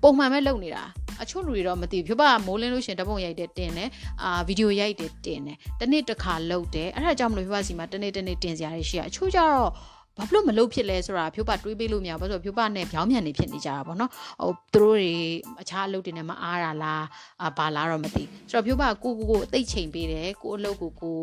[0.01, 0.83] ပုံမှန်ပဲလုပ်နေတာ
[1.21, 3.89] အချို့လူတွေတော့မသိဘူးဖြိုးပါမိုးလင်းလို့ရှင်တပုံရိုက်တယ်တင်တယ်
[4.23, 9.69] အာဗီဒီယိုရိုက်တယ်တင်တယ်တနေ့တစ်ခါလုပ်တယ်အဲ့ဒါကြောင့်မလို့ဖြိုးပါစီမှာတနေ့တနေ့တင်စရာတွေရှိရအချို့ကျတော့
[10.17, 14.11] ဘာဖြစ်လို့မလုပ်ဖြစ်လဲဆိုတာဖြိုးပါတွေးပေးလို့မရဘူးဘာလို့ဖြိုးပါနဲ့ပြောင်းမြန်နေဖြစ်နေကြတာပေါ့နော်
[14.41, 15.13] ဟိုသူတို့တွေ
[15.61, 17.05] အခြားအလုပ်တွေနဲ့မအားတာလား
[17.41, 21.19] အာဘာလားတော့မသိဆိုတော့ဖြိုးပါကိုကိုကိုအသိချိန်ပေးတယ်ကိုအလုပ်ကိုကို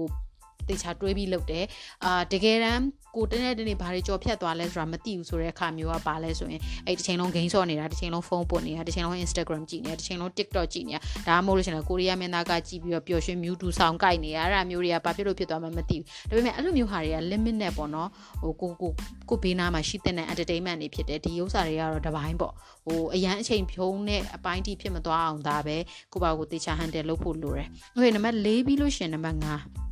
[0.68, 1.64] တေချာတွေးပြီးလုပ်တယ်
[2.04, 2.82] အာတကယ်တမ်း
[3.16, 18.08] ကိုတနေ့တနေ့ဘာတွေကြော်ဖြတ်သွားလဲဆိုတာမသိဘူးဆိုတဲ့အခါမျိုးကပါလဲဆိုရင်အဲ့တစ်ချိန်လုံး game ဆော့နေတာတစ်ချိန်လုံးဖုန်းပွတ်နေတာတစ်ချိန်လုံး Instagram ကြည့်နေတာတစ်ချိန်လုံး TikTok ကြည့်နေတာဒါမှမဟုတ်လို့ရှိရင်ကိုရီးယားမင်းသားကကြည့်ပြီးတော့ပျော်ရွှင်မြူးတူဆောင်ကြိုက်နေတာအဲ့ဒါမျိုးတွေကဘာဖြစ်လို့ဖြစ်သွားမှမသိဘူးဒါပေမဲ့အဲ့လိုမျိုးဟာတွေက limit နဲ့ပေါ့နော်
[18.40, 18.92] ဟိုကိုကို
[19.28, 22.52] ကိုဘေးနားမှာရှိတဲ့ entertainment တွေဖြစ်တယ်ဒီဥစ္စာတွေကတော့တပိုင်းပေါ့
[22.86, 25.76] ဟိုအရန်အချိန်ဖြုံးတဲ့အပိုင်းတိဖြစ်မသွားအောင်ဒါပဲ
[26.12, 29.85] ကိုပါကိုတေချာ handle လုပ်ဖို့လိုတယ်။ Okay နံပါတ်၄ပြီးလို့ရှိရင်နံပါတ်5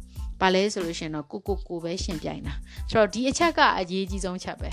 [0.45, 2.55] ဘာလဲဆိုလို့ရှင်တော့ကိုကိုကိုပဲရှင်ပြိုင်တာ
[2.91, 4.71] ဆိုတော့ဒီအချက်ကအရေးကြီးဆုံးချက်ပဲ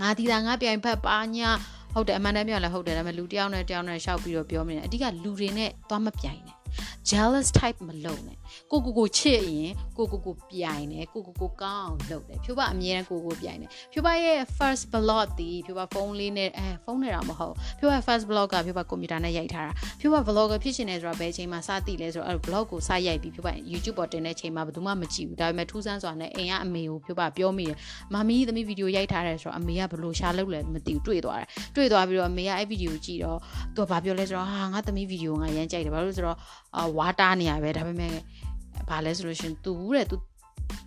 [0.00, 1.50] ငါဒီသာငါပြိုင်ဖက်ပါညာ
[1.94, 6.56] ဟုတ်တယ်အမှန်တမ်းပြောလဲဟုတ်တယ်ဒါပေမဲ့လူတယောက်နဲ့တယောက်နဲ့ရှောက်ပြီးတော့ပြောမိတယ်အဓိကလူတွေနဲ့သွားမပြိုင်နဲ့
[7.10, 8.38] jealous type မလုပ်နဲ့
[8.70, 27.76] ကိုကိုကိုချစ်ရင်ကိုကိုကိုပြိုင်တယ်ကိုကိုကိုကောင်းအောင်လုပ်တယ်ဖြိုးပါအမြဲတမ်းကိုကိုပြိုင်တယ်ဖြိုးပါရဲ့ first blog တီဖြိုးပါဖုန်းလေးနဲ့အဲဖုန်းနဲ့တော့မဟုတ်ဖြိုးပါ first blog ကဖြိုးပါကွန်ပျူတာနဲ့ရိုက်ထားတာဖြိုးပါ vlogger ဖြစ်ရှင်နေဆိုတာဘယ်အချိန်မှစသိလဲဆိုတော့အဲ blog ကိုစရိုက်ပြီးဖြိုးပါ YouTube ပေါ်တင်တဲ့အချိန်မှာဘယ်သူမှမကြည့်ဘူးဒါပေမဲ့ထူးဆန်းစွာနဲ့အိမ်ကအမေကိုဖြိုးပါပြောမိတယ်
[28.14, 33.38] မမီးသမီးဗီဒီယိုရိုက်ထားတယ်ဆိုတော့အမေကဘယ်လိုရှာလုပ်လဲမသိဘူးတွေ့သွားတယ်တွေ့သွားပြီးတော့အမေကအဲ့ဗီဒီယိုကြည့်တော့
[33.76, 36.36] သူကဘာပြောလဲဆိုတော့ဟာငါသမီးဗီဒီယိုငါရမ်းကြိုက်တယ်ဘာလို့လဲဆိုတော့
[36.97, 38.11] ဝါတားနေရပဲဒါပေမဲ့
[38.89, 40.15] ဘာလဲဆိုလို့ရှင် तू တဲ့ तू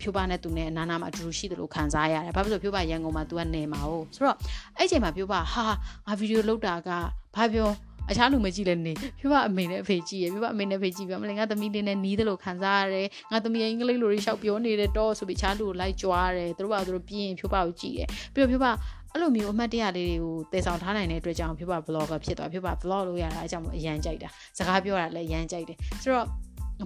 [0.00, 4.36] ဖြိုးပါနဲ့သူနဲ့အနာနာမှာအတူတူရှိတယ်လို့ခံစားရတယ်။ဘာဖြစ်လို့ဖြိုးပါရန်ကုန်မှာ तू ကနေမှာ哦။ဆိုတော့
[4.76, 5.64] အဲ့ချိန်မှာဖြိုးပါဟာ
[6.06, 6.88] ငါဗီဒီယိုလုပ်တာက
[7.36, 7.70] ဘာပြော
[8.10, 18.72] အခြားလူမကြည့်လဲနေဖြိုးပါအမေနဲ့အဖေကြည့်ရဖြိုးပါအမေနဲ့အဖေကြည့်ပြမလဲငါသမီးလေးနဲ့နီးတယ်လို့ခံစားရတယ်ငါသမီးအင်္ဂလိပ်လိုတွေရှောက်ပြောနေတယ်တော့ဆိုပြီးခြားလူကိုလိုက်ကြွားတယ်သူတို့ကသူတို့ပြင်းဖြိုးပါကိုကြည့်တယ်ပြီးတော့ဖြိုးပါ
[19.13, 26.27] အဲ့လိုမျိုးအမှတ်တရလေးတွေကိုတည်ဆောင်ထားနိုင်တဲ့အတွက်ကြောင့်ဖြိုးပါ vlogger ဖြစ်သွားဖြိုးပါ vlog လုပ်ရတာအကြောင်းအရန်ကြိုက်တာစကားပြောတာလည်းအရန်ကြိုက်တယ်ဆိုတော့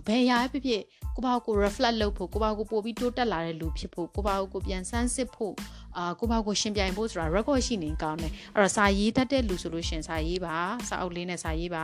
[0.07, 0.81] ဘယ်ရာဖြစ်ဖြစ်
[1.15, 5.53] ကိုဘာကို reflect လုပ်ဖို့ကိုဘာကိုပို့ပြီးတိုးတက်လာတဲ့လူဖြစ်ဖို့ကိုဘာကိုပြန်စမ်းစစ်ဖို့
[5.97, 10.55] အာကိုဘာကိုရှင်ပြိုင်ဖို့ဆိုတာ record ရှိနေကောင်းတယ်အဲ့တော့စာရေးတတ်တဲ့လူဆိုလို့ရှင်စာရေးပါ
[10.89, 11.83] စာအုပ်လေးနဲ့စာရေးပါ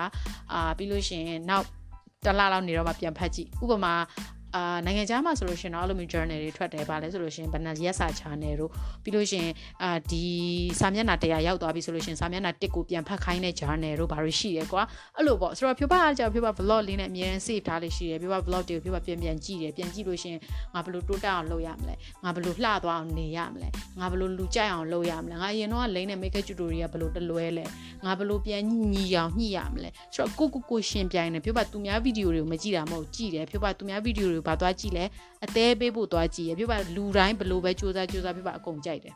[0.53, 1.65] အာပြီးလို့ရှင်နောက်
[2.25, 3.93] တလားလောက်နေတော့မှပြန်ဖတ်ကြည့်ဥပမာ
[4.56, 8.72] အာနိုင်ငံခြားမှာဆိုလို့ရှင်တော့အဲ့လိုမျိုး journal တွေထွက်တယ်ဗာလဲဆိုလို့ရှင်ဘဏ္ဍာရက်စာ channel တို့
[9.04, 9.47] ပြီးလို့ရှင်
[9.84, 10.24] အာဒီ
[10.80, 14.84] စာမျက်နှာ100ရောက်သွားပြီဆိုလို့ရှင်စာမျက်နှာ1ကိုပြန်ဖတ်ခိုင်းတဲ့ journal တို့ဘာတွေရှိရဲကွာ
[15.18, 20.36] အဲ့လိုပေါ့ဆိုတော့ဖြိုးပါကြောင့်ဖြိုးပါ vlog လေးနဲ့အမြဲတမ်း save ထားလေးရှိတယ်ဖြိုးပါ vlog တွေကိုဖြိုးပါပြန်ပြန်ကြည့်တယ်ပြန်ကြည့်လို့ရှင်
[20.74, 27.66] ငါဘယ်လိုတိုးတက်အောင်လုပ်ရမလဲငါဘယ်လိုလှသွားအောင်နေရမလဲငါဘယ်လိုလူကြိုက်အောင်လုပ်ရမလဲငါအရင်တော့လိမ့်တဲ့ makeup tutorial ဘယ်လိုတလွဲလဲ
[28.06, 28.62] ငါဘယ်လိုပြန်
[28.93, 35.05] ညီအောင်ညှိရမလဲဆိုတော့ကိုကိုကိုရှင်ပြိုင်တယ်ဖြိုးပါသူများဗီဒီယိုတွေကိုမကြည့်တာမဟုတ်ကြည့်တယ်ဖြိုးပါသူများဗီဒီယိုတွေကိုဘာသွားကြည့်လဲ
[35.45, 39.15] အသေးပေးဖို့သွားကြည့်ရပြပါလူတိုင်းဘလို့ပဲစူးစမ်းစူးစမ်းပြပါအကုန်ကြိုက်တယ်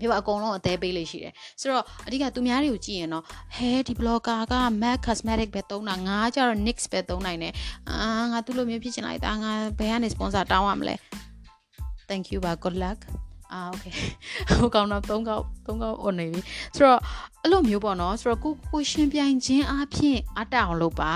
[0.00, 3.24] ပြပါအကုန်လုံးအသေးပေးလေးရှိတယ်ဆိုတော့အဓိကသူများတွေကိုကြည့်ရင်တော့
[3.56, 7.52] ဟဲဒီ blogger က MAC cosmetic ပဲသုံးတာငါကြတော့ Nix ပဲသုံးနိုင်တယ်
[7.88, 10.94] အာငါသူ့လိုမျိုးဖြစ်ချင်လိုက်တာငါဘယ်ကနေ sponsor တောင်းရမလဲ
[12.08, 13.00] thank you ပါ good luck
[13.52, 13.86] အာโอเค
[14.50, 15.22] ဟိုကောင်တော့၃កောက်
[15.66, 16.40] ၃កောက် on နေပြီ
[16.76, 17.00] ဆိုတော့
[17.42, 21.12] အဲ့လိုမျိုးပေါ့နော်ဆိုတော့ကိုကိုရှင်ပြိုင်ခြင်းအဖြစ်အတအောင်လုပ်ပါ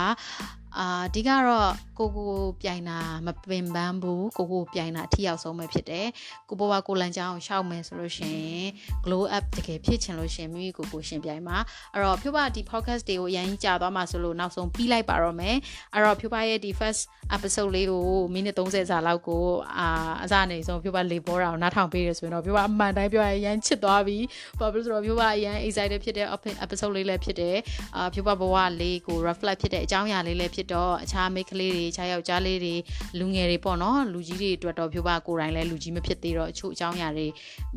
[0.78, 6.06] အာဒီကတော့ကိုကိုပြိုင်တာမပင်ပန်းဘူးကိုကိုပြိုင်တာအထီရောက်ဆုံးပဲဖြစ်တယ်
[6.48, 8.62] ကိုဘဝကိုလန်ချောင်းရှောက်မယ်ဆိုလို့ရှင်
[9.04, 11.56] glow up တကယ်ဖြစ်ချင်လို့ရှင်မိမိကိုကိုရှင်ပြိုင်ပါ
[11.92, 15.56] အဲ့တော့ဖြိုးပါဒီ podcast တွေကိုအရင်ကြီးကြာသွားမှာဆိုလို့နောက်ဆုံးပြီးလိုက်ပါတော့မယ်
[15.94, 17.02] အဲ့တော့ဖြိုးပါရဲ့ဒီ first
[17.36, 18.02] episode လေးကို
[18.34, 19.44] မိနစ်30စာလောက်ကို
[19.78, 19.86] အာ
[20.22, 24.18] အစအနေဆုံးဖြိုးပါလေပေါ်တာကိုနားထောင်ပေးရဆိုရင်တော့ဖြိုးပါအမှန်တိုင်းပြောရရင်အရင်ချစ်သွားပြီ
[24.58, 26.26] ဘာဖြစ်လို့ဆိုတော့ဖြိုးပါအရင် excited ဖြစ်တဲ့
[26.64, 27.56] episode လေးလည်းဖြစ်တယ်
[27.96, 32.74] အာဖြိုးပါဘဝလေးကို reflect ဖြစ်တဲ့အကြောင်းအရာလေးလည်းဖြစ်တော့အခြားမိတ်ကလေးတွေအခြားယောက်ျားလေးတွေ
[33.18, 37.26] လူငယ်တွေပေါ့နော်လူကြီးတွေအတွက်တော့ဖြိုးပါကိုယ်တိုင်လည်းလူကြီးမဖြစ်သေးတော့အချို့အကြောင်းအရာတွေ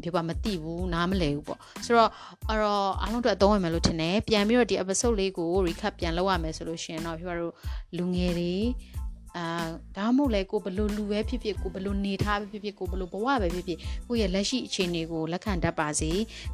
[0.02, 2.10] ဖြိုးပါမသိဘူးနားမလည်ဘူးပေါ့ဆိုတော့
[2.48, 7.54] အဲ့တော့အားလုံးအတွက်အသုံးဝင်မယ်လို့ထင်တယ်ပြန်ပြီးတော့ဒီ episode လေးကို recap ပြန်လုပ်ရမယ်ဆိုလို့ရှိရင်တော့ဖြိုးပါတို့
[7.98, 8.56] လူငယ်တွေ
[9.38, 9.68] အာ
[9.98, 16.12] ဒါမှမဟုတ်လေကိုဘလို့လူပဲဖြစ်ဖြစ်ကိုဘလို့နေထားပဲဖြစ်ဖြစ်ကိုဘလို့ဘဝပဲဖြစ်ဖြစ်ကိုရဲ့လက်ရှိအခြေအနေကိုလက်ခံတတ်ပါစေ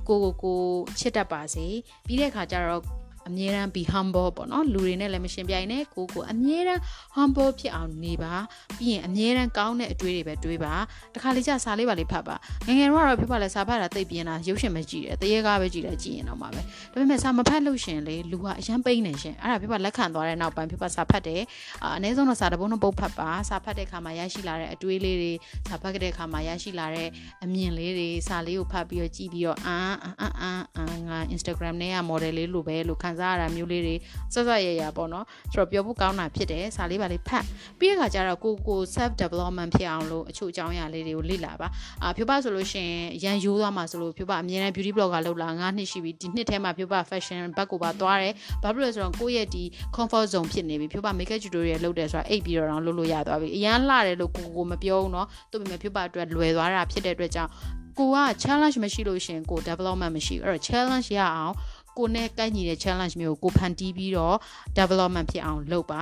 [0.07, 0.61] ကိုကိုကို
[0.99, 1.65] ချစ်တတ်ပါစေ
[2.07, 6.81] ပြီးတဲ့အခါကျတော့ အမြဲတမ်း be humble ပေါ့နော်လူတွေနဲ့လည်းမရှင်ပြိုင်နဲ့ကိုကိုအမြဲတမ်း
[7.15, 8.33] humble ဖြစ်အောင်နေပါ
[8.77, 10.73] ပြီးရင်အမြဲတမ်းကောင်းတဲ့အတွေ့တွေပဲတွေးပါ
[11.15, 12.35] တခါလေကြာစာလေးပါလေးဖတ်ပါ
[12.67, 16.63] ငငယ်တော့တော့ဖြစ်ပါလဲစာဖတ်တာသိပြင်းတာရုပ်ရှင်မကြည့်တယ်တရေကားပဲကြည့်တယ်ကြည့်ရင်တော့မှာပဲဒါ
[16.93, 21.41] ပေမဲ့စာမဖတ်လို့ရှင်လေလူကအရန်ပိန်းနေရှင်အဲ့ဒါဖြစ်ပါလက်ခံသွားတဲ့နောက်ပိုင်းဖြစ်ပါစာဖတ်တယ်
[21.83, 25.33] အာအနည်းဆုံးတော့စာတပုတ်နှပုတ်ဖတ်ပါစာဖတ်တဲ့အခါမှာရရှိလာတဲ့အတွေ့လေးတွေ
[25.69, 27.07] စာဖတ်တဲ့အခါမှာရရှိလာတဲ့
[27.43, 33.94] အမြင်လေးတွေစာလေးကိုဖတ်ပြီးတော့ကြည့်ပြီးတော့အာအာအာအာငါ Instagram နဲ့က model လေးလိုပဲလို့ခံစားရတာမျိုးလေးတွေ
[34.34, 37.44] စစရရပေါ့နော်ဆိုတော့ပြောဖို့ကောင်းတာဖြစ်တယ်စာလေးပါလေးဖတ်
[37.78, 41.68] ပြီးတဲ့ခါကျတော့ကိုကို self development ဖြစ်အောင်လို့အချို့အကြောင်းအရာလေးတွေကိုလေ့လာပါ
[42.02, 49.64] အာဖြိုးပါဆိုလို့ရှိရင်ရန်ရိုးသွားမှာဆိုလို့ဖြိုးပါအမြဲတမ်း beauty blogger လုပ်လာ9နှစ်ရှိပြီဒီနှစ်ထဲမှာဖြိုးပါ fashion ဘက်ကိုပါသွားတယ်ဘာဖြစ်လို့လဲဆိုတော့ကိုယ့်ရဲ့ဒီ
[49.96, 57.50] comfort zone ဖြစ်နေပြီဖြိုးပါ makeup tutorial လုပ်တယ်ဆိုတာအိတ်ပြီးတော့လုပ်လို့ရသွားပြီအရန်လှတယ်လို့ကိုကိုမပြောဘူးเนาะသူ့ပေမဲ့ဖြိုးပါအတွက်လွယ်သွားတာဖြစ်တဲ့အတွက်ကြောင့်
[57.98, 61.54] ကိုက challenge မရှိလို့ရှင်ကို development မရှိဘူးအဲ့တော့ challenge ရအောင်
[61.97, 64.37] ကိုနဲ့ကိုက်ညီတဲ့ challenge မျိုးကိုကိုဖန်တီးပြီးတော့
[64.77, 65.93] development ဖြစ်အောင်လုပ်ပ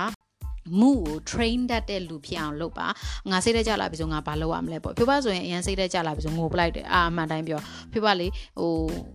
[0.79, 2.87] မှုကို train တတ်တဲ့လူဖြစ်အောင်လုပ်ပါ
[3.29, 7.59] ငါစိတ်တက်ကြလာပြီဆိုငါဘာလုပ်ရမလဲပေါ့ဖြိုးပါဆိုရင်အရင်စိတ်တက်ကြလာပြီဆိုငိုပလိုက်တယ်အာအမှန်တိုင်းပြော
[7.91, 8.27] ဖြိုးပါလေ
[8.59, 8.71] ဟို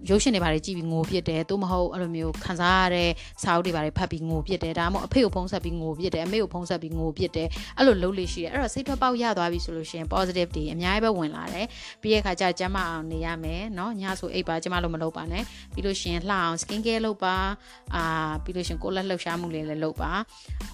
[0.09, 3.11] ရုပ်ရှင်တွေဘာတွေကြည့်ပြီးငိုပြစ်တယ်သို့မဟုတ်အဲ့လိုမျိုးခံစားရတဲ့
[3.43, 11.67] စာအုပ်တွေဘာတွေဖတ်ပြီးငိုပြစ်တယ်ဒါမှမဟုတ်အဖေကိုဖုံးဆက်ပြီးငိုပြစ်တယ်အမေကိုဖုံးဆက်ပြီးငိုပြစ်တယ်အဲ့လိုလုပ်လို့ရှိတယ်အဲ့တော့စိတ်ထွက်ပေါက်ရသွားပြီဆိုလို့ရှိရင် positive တွေအများကြီးပဲဝင်လာတယ်
[12.03, 15.43] ပြီးရဲ့ခါကျကျမအောင်နေရမယ်เนาะညဆိုအိပ်ပါကျမလို့မလုပ်ပါနဲ့
[15.75, 17.35] ပြီးလို့ရှိရင်လှအောင် skin care လုပ်ပါ
[17.95, 18.05] အာ
[18.45, 20.13] ပြီးလို့ရှိရင်ကိုယ်လက်လှုပ်ရှားမှုလေးလည်းလုပ်ပါ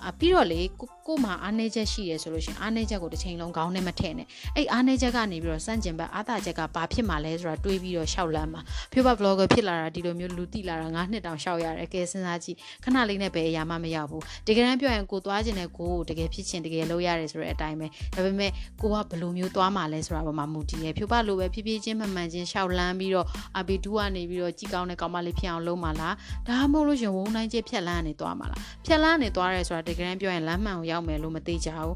[0.05, 18.52] အာပြီးတော့လေ ကိုကိုမှအားနည်းချက်ရှိရဆိုလို့ရှင်အားနည်းချက်ကိုတစ်ချိန်လုံးခေါင်းနဲ့မထည့်နဲ့အဲ့အားနည်းချက်ကနေပြီးတော့စန့်ကျင်ဘက်အားသာချက်ကဘာဖြစ်မှာလဲဆိုတာတွေးပြီးတော့ရှောက်လန်းမှာဖြိုးဘ vlogger ဖြစ်လာတာဒီလိုမျိုးလူတိလာတာ9နှစ်တောင်ရှောက်ရတယ်ကဲစဉ်းစားကြည့်ခဏလေးနဲ့ပဲအရာမှမရောက်ဘူးတကယ်တမ်းပြောရင်ကိုသွားခြင်းနဲ့ကိုကိုတကယ်ဖြစ်ခြင်းတကယ်လုပ်ရတယ်ဆိုတဲ့အတိုင်းပဲဒါပေမဲ့
[18.82, 23.28] ကိုကဘယ်လိုမျိုးသွားမှာလဲဆိုတာပေါ်မှာမူတည်ရဖြိုးဘလိုပဲဖြည်းဖြည်းချင်းမှန်မှန်ချင်းရှောက်လန်းပြီးတော့
[23.60, 26.16] အဘီတူကနေပြီးတော့ကြီးကောင်းတဲ့ကောင်မလေးဖြစ်အောင်လုပ်မှာလား
[26.48, 31.96] ဒါမှမဟုတ်လို့ရှင်ဝုန်းတိုင်းကျဖြက်လန်းကနေသွားမှာလားဖြက်လန်းကနေသွားရဲဆိုတာတကယ်တမ်းပြောရင်လမ်းမှန်ကိုရောက်မယ်လို့မသိကြဘူး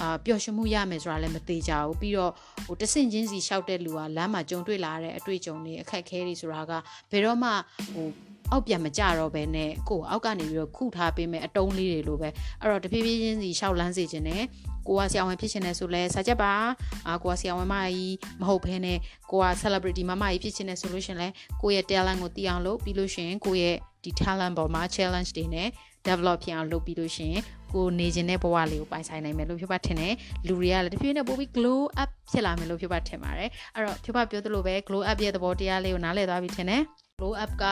[0.00, 2.32] အာပျော်ရွှင်မှုရမယ်ဆိုတာလည်းမသေးကြဘူးပြီးတော့
[2.66, 6.72] ဟိုတဆင့်ချင်းစီရှောက်တဲ့လူကလမ်းမှာကြုံတွေ့လာတဲ့အတွေ့အကြုံတွေအခက်အခဲတွေဆိုတာက
[7.10, 7.50] ဘယ်တော့မှ
[7.92, 8.08] ဟို
[8.50, 12.28] အောက်ပြန်မကြတော့ဘဲနဲ့ကိုယ်အောက်ကနေပြီးတော့ခုထားပေးမယ်အတုံးလေးတွေလိုပဲ
[12.60, 14.42] အဲ့တော့တဖြည်းဖြည်းချင်းစီရှောက်လန်းစေခြင်းနဲ့
[14.86, 16.52] ကိုကဆရာဝန်ဖြစ်ချင်တယ်ဆိုလဲစာချက်ပါ
[17.08, 18.98] အာကိုကဆရာဝန်မကြီးမဟုတ်ဘဲနဲ့
[19.30, 21.28] ကိုက celebrity မမကြီးဖြစ်ချင်တယ်ဆိုလို့ရှင်လဲ
[21.62, 25.68] ကိုရဲ့ talent ကိုသိအောင်လုပ်ပြီးလို့ရှင်ကိုရဲ့ဒီ talent ပေါ်မှာ challenge တွေနဲ့
[26.06, 27.34] develop ဖြစ်အောင်လုပ်ပြီးလို့ရှင်
[27.72, 30.14] ကိုနေခြင်းတဲ့ဘဝလေးကိုပိုင်ဆိုင်နိုင်မယ်လို့ဖြစ်ပါထင်တယ်
[30.46, 36.82] လူတွေကလည်းတဖြည်းဖြည်းနဲ့ပိုပြီး glow up ဖြစ်လာမယ်လို့ဖြစ်ပါထင်ပါတယ်အဲ့တော့ဖြစ်ပါပြောသလိုပဲ glow up ရဲ့သဘောတရားလေးကိုနားလည်သွားပြီထင်တယ်
[37.18, 37.64] glow up က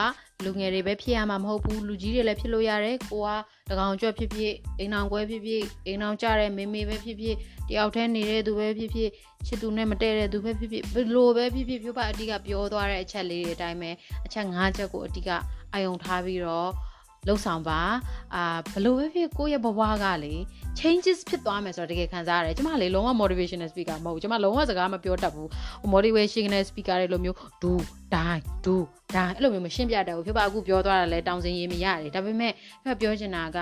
[0.45, 3.29] လူငယ်တွေပဲဖြစ်ရမှာမဟုတ်ဘူးလူကြီးတွေလည်းဖြစ်လို့ရတယ်ကိုက
[3.71, 7.37] တကောင်ကြွဖြစ်ဖြစ်အိမ်အောင်ကွဲဖြစ်ဖြစ်အိမ်အောင်ကြတဲ့မေမေပဲဖြစ်ဖြစ်
[7.69, 9.11] တယောက်တည်းနေတဲ့သူပဲဖြစ်ဖြစ်
[9.47, 13.91] ချစ်သူနဲ့မတည့်တဲ့သူပဲဖြစ်ဖြစ်ဘလို့ပဲဖြစ်ဖြစ်ပြောပါအတိကပြောသွားတဲ့အချက်လေးတွေအတိုင်းပဲ
[14.27, 15.31] အချက်၅ချက်ကိုအတိက
[15.73, 16.71] အာယုံထားပြီးတော့
[17.27, 17.81] လှုပ်ဆောင်ပါ
[18.35, 20.35] အာဘလို့ပဲဖြစ်ကိုယ့်ရဲ့ဘဝကလေ
[20.79, 25.49] changes ဖြစ်သွားမယ်ဆိုတော့တကယ်ခံစားရတယ်ကျမလေလုံးဝ motivational speaker မဟုတ်ဘူးကျမလုံးဝစကားမပြောတတ်ဘူး
[25.93, 27.73] motivational speaker တွေလိုမျိုးဒူ
[28.15, 28.43] တိုင်း
[29.11, 32.53] ဒူဒါအဲ့လိုမျိုးမရှင်းပြတတ်ဘူးဖြစ်ပါအခုပြောသွားတာလဲတောင်းစင်ရေးမရတယ်ဒါပေမဲ့
[32.85, 33.59] ဖြစ်ပြောချင်တာက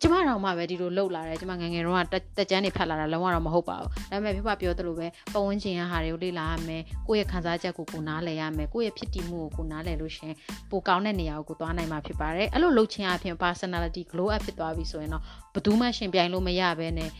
[0.00, 10.32] ကျမတော်မှပဲဒီလိုလှုပ်လာတယ်ကျမငငယ်တော့တက်ကြမ်းနေဖတ်လာတာလုံးဝတော့မဟုတ်ပါဘူးဒါပေမဲ့ဖြစ်ပါပြောသလိုပဲပတ်ဝန်းကျင်ရဟာတွေကိုလေ့လာရမယ်ကိုယ့်ရဲ့ခံစားချက်ကိုကိုနားလည်ရမယ်ကိုယ့်ရဲ့ဖြစ်တည်မှုကိုကိုနားလည်လို့ရှင်
[10.70, 15.22] ပိုကောင်းတဲ့နေရာကိုကိုသွားနိုင်မှာဖြစ်ပါတယ်အဲ့လိုလှုပ်ခြင်းအပြင် personality glow up ဖြစ်သွားပြီဆိုရင်တော့
[15.54, 17.10] ဘယ်သူမှရှင်ပြိုင်လို့မရဘဲနဲ့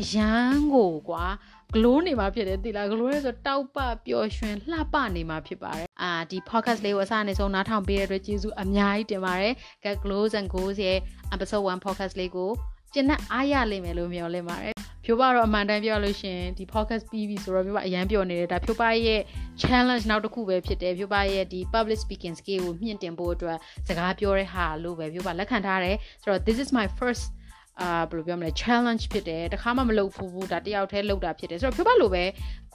[0.00, 1.24] အရန်ကိုကွာ
[1.72, 9.52] ဂလိုးနေမှာဖြစ်တယ်တိလားဂလိုးရဲဆိုတောက်ပပျော်ရွှင်လှပနေမှာဖြစ်ပါတယ်အာဒီ podcast လေးကိုအစနေဆုံးနားထောင်ပေးတဲ့အတွက်ကျေးဇူးအများကြီးတင်ပါတယ်
[9.84, 10.98] Get Glows and Goals ရဲ့
[11.34, 12.50] episode 1 podcast လေးကို
[12.92, 19.20] ကျင့်အားရလိမ့်မယ်လို့မျှော်လင့်ပါတယ်ဖြိုးပါတော့အမှန်တမ်းပြောလို့ရှင်ဒီ podcast ပြီးပြီဆိုတော့ပြောပါအရန်ပြောနေတယ်ဒါဖြိုးပါရဲ့
[19.62, 23.58] challenge နောက်တစ်ခုပဲဖြစ်တယ်ဖြိုးပါရဲ့ဒီ public speaking skill ကိုမြင့်တင်ဖို့အတွက်
[23.88, 27.24] စကားပြောတဲ့ဟာလို့ပဲဖြိုးပါလက်ခံထားတယ်ဆိုတော့ this is my first
[27.80, 32.24] အာဘယ်လိုပြောမလဲ challenge ဖြစ်တယ်တခါမှမလုပ်ဘူးဘူးဒါတယောက်တည်းလုပ်တာဖြစ်တယ်ဆိုတော့ဖြိုးပါလို့ပဲ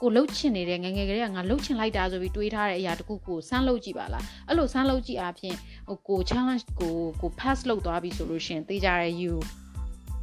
[0.00, 5.54] ကိုလှုပ်ချင်နေတဲ့ငငယ်ကလေးကငါလှုပ်ချင်လိုက်တာဆိုပြီးတွေးထားတဲ့အရာတခုကိုစမ်းလုပ်ကြည့်ပါလားအဲ့လိုစမ်းလုပ်ကြည့်အပြင်
[5.88, 9.34] ဟိုကို challenge ကိုကို pass လုပ်သွားပြီဆိုလို့ရှင်သိကြရဲ you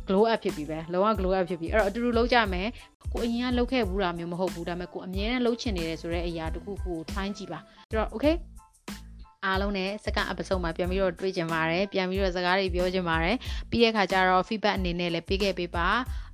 [0.08, 2.68] glow up ဖြစ်ပြီပဲလုံးဝ glow up ဖြစ်ပြီအဲ့တော့အတူတူလုပ်ကြမယ်
[3.14, 7.60] ကိုအရင်ကလုပ်ခဲ့ဘူးတာမျိုးမဟုတ်ဘူးဒါပေမဲ့ကိုအမြဲတမ်းလုပ်ချင်နေတယ်ဆိုတဲ့အရာတခုကို try ကြည့်ပါ
[7.90, 8.36] အဲ့တော့ okay
[9.46, 13.38] အားလုံးနဲ့စက episode မှာပြန်ပြီးတော့တွေ့ကြပါတယ်ပြန်ပြီးတော့စကားတွေပြောကြပါတယ်
[13.72, 15.88] ပြီးတဲ့ခါကျတော့ feedback အနေနဲ့လည်းပေးခဲ့ပေးပါ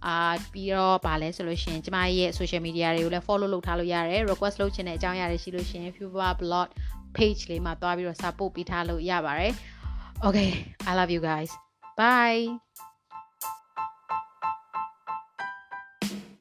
[0.05, 6.67] အာပြီးတော့ဗာလဲဆိုလို့ရှင်ကျမရဲ့ social media တွေကိုလည်း follow လုပ်ထားလို့ရတယ် request လုပ်ချင်တဲ့အကြောင်းအရာတွေရှိလို့ရှင် Fuba blog
[7.17, 9.53] page လေးမှာတွားပြီးတော့ support ပေးထားလို့ရပါတယ်
[10.25, 10.49] okay
[10.89, 11.51] i love you guys
[11.99, 12.62] bye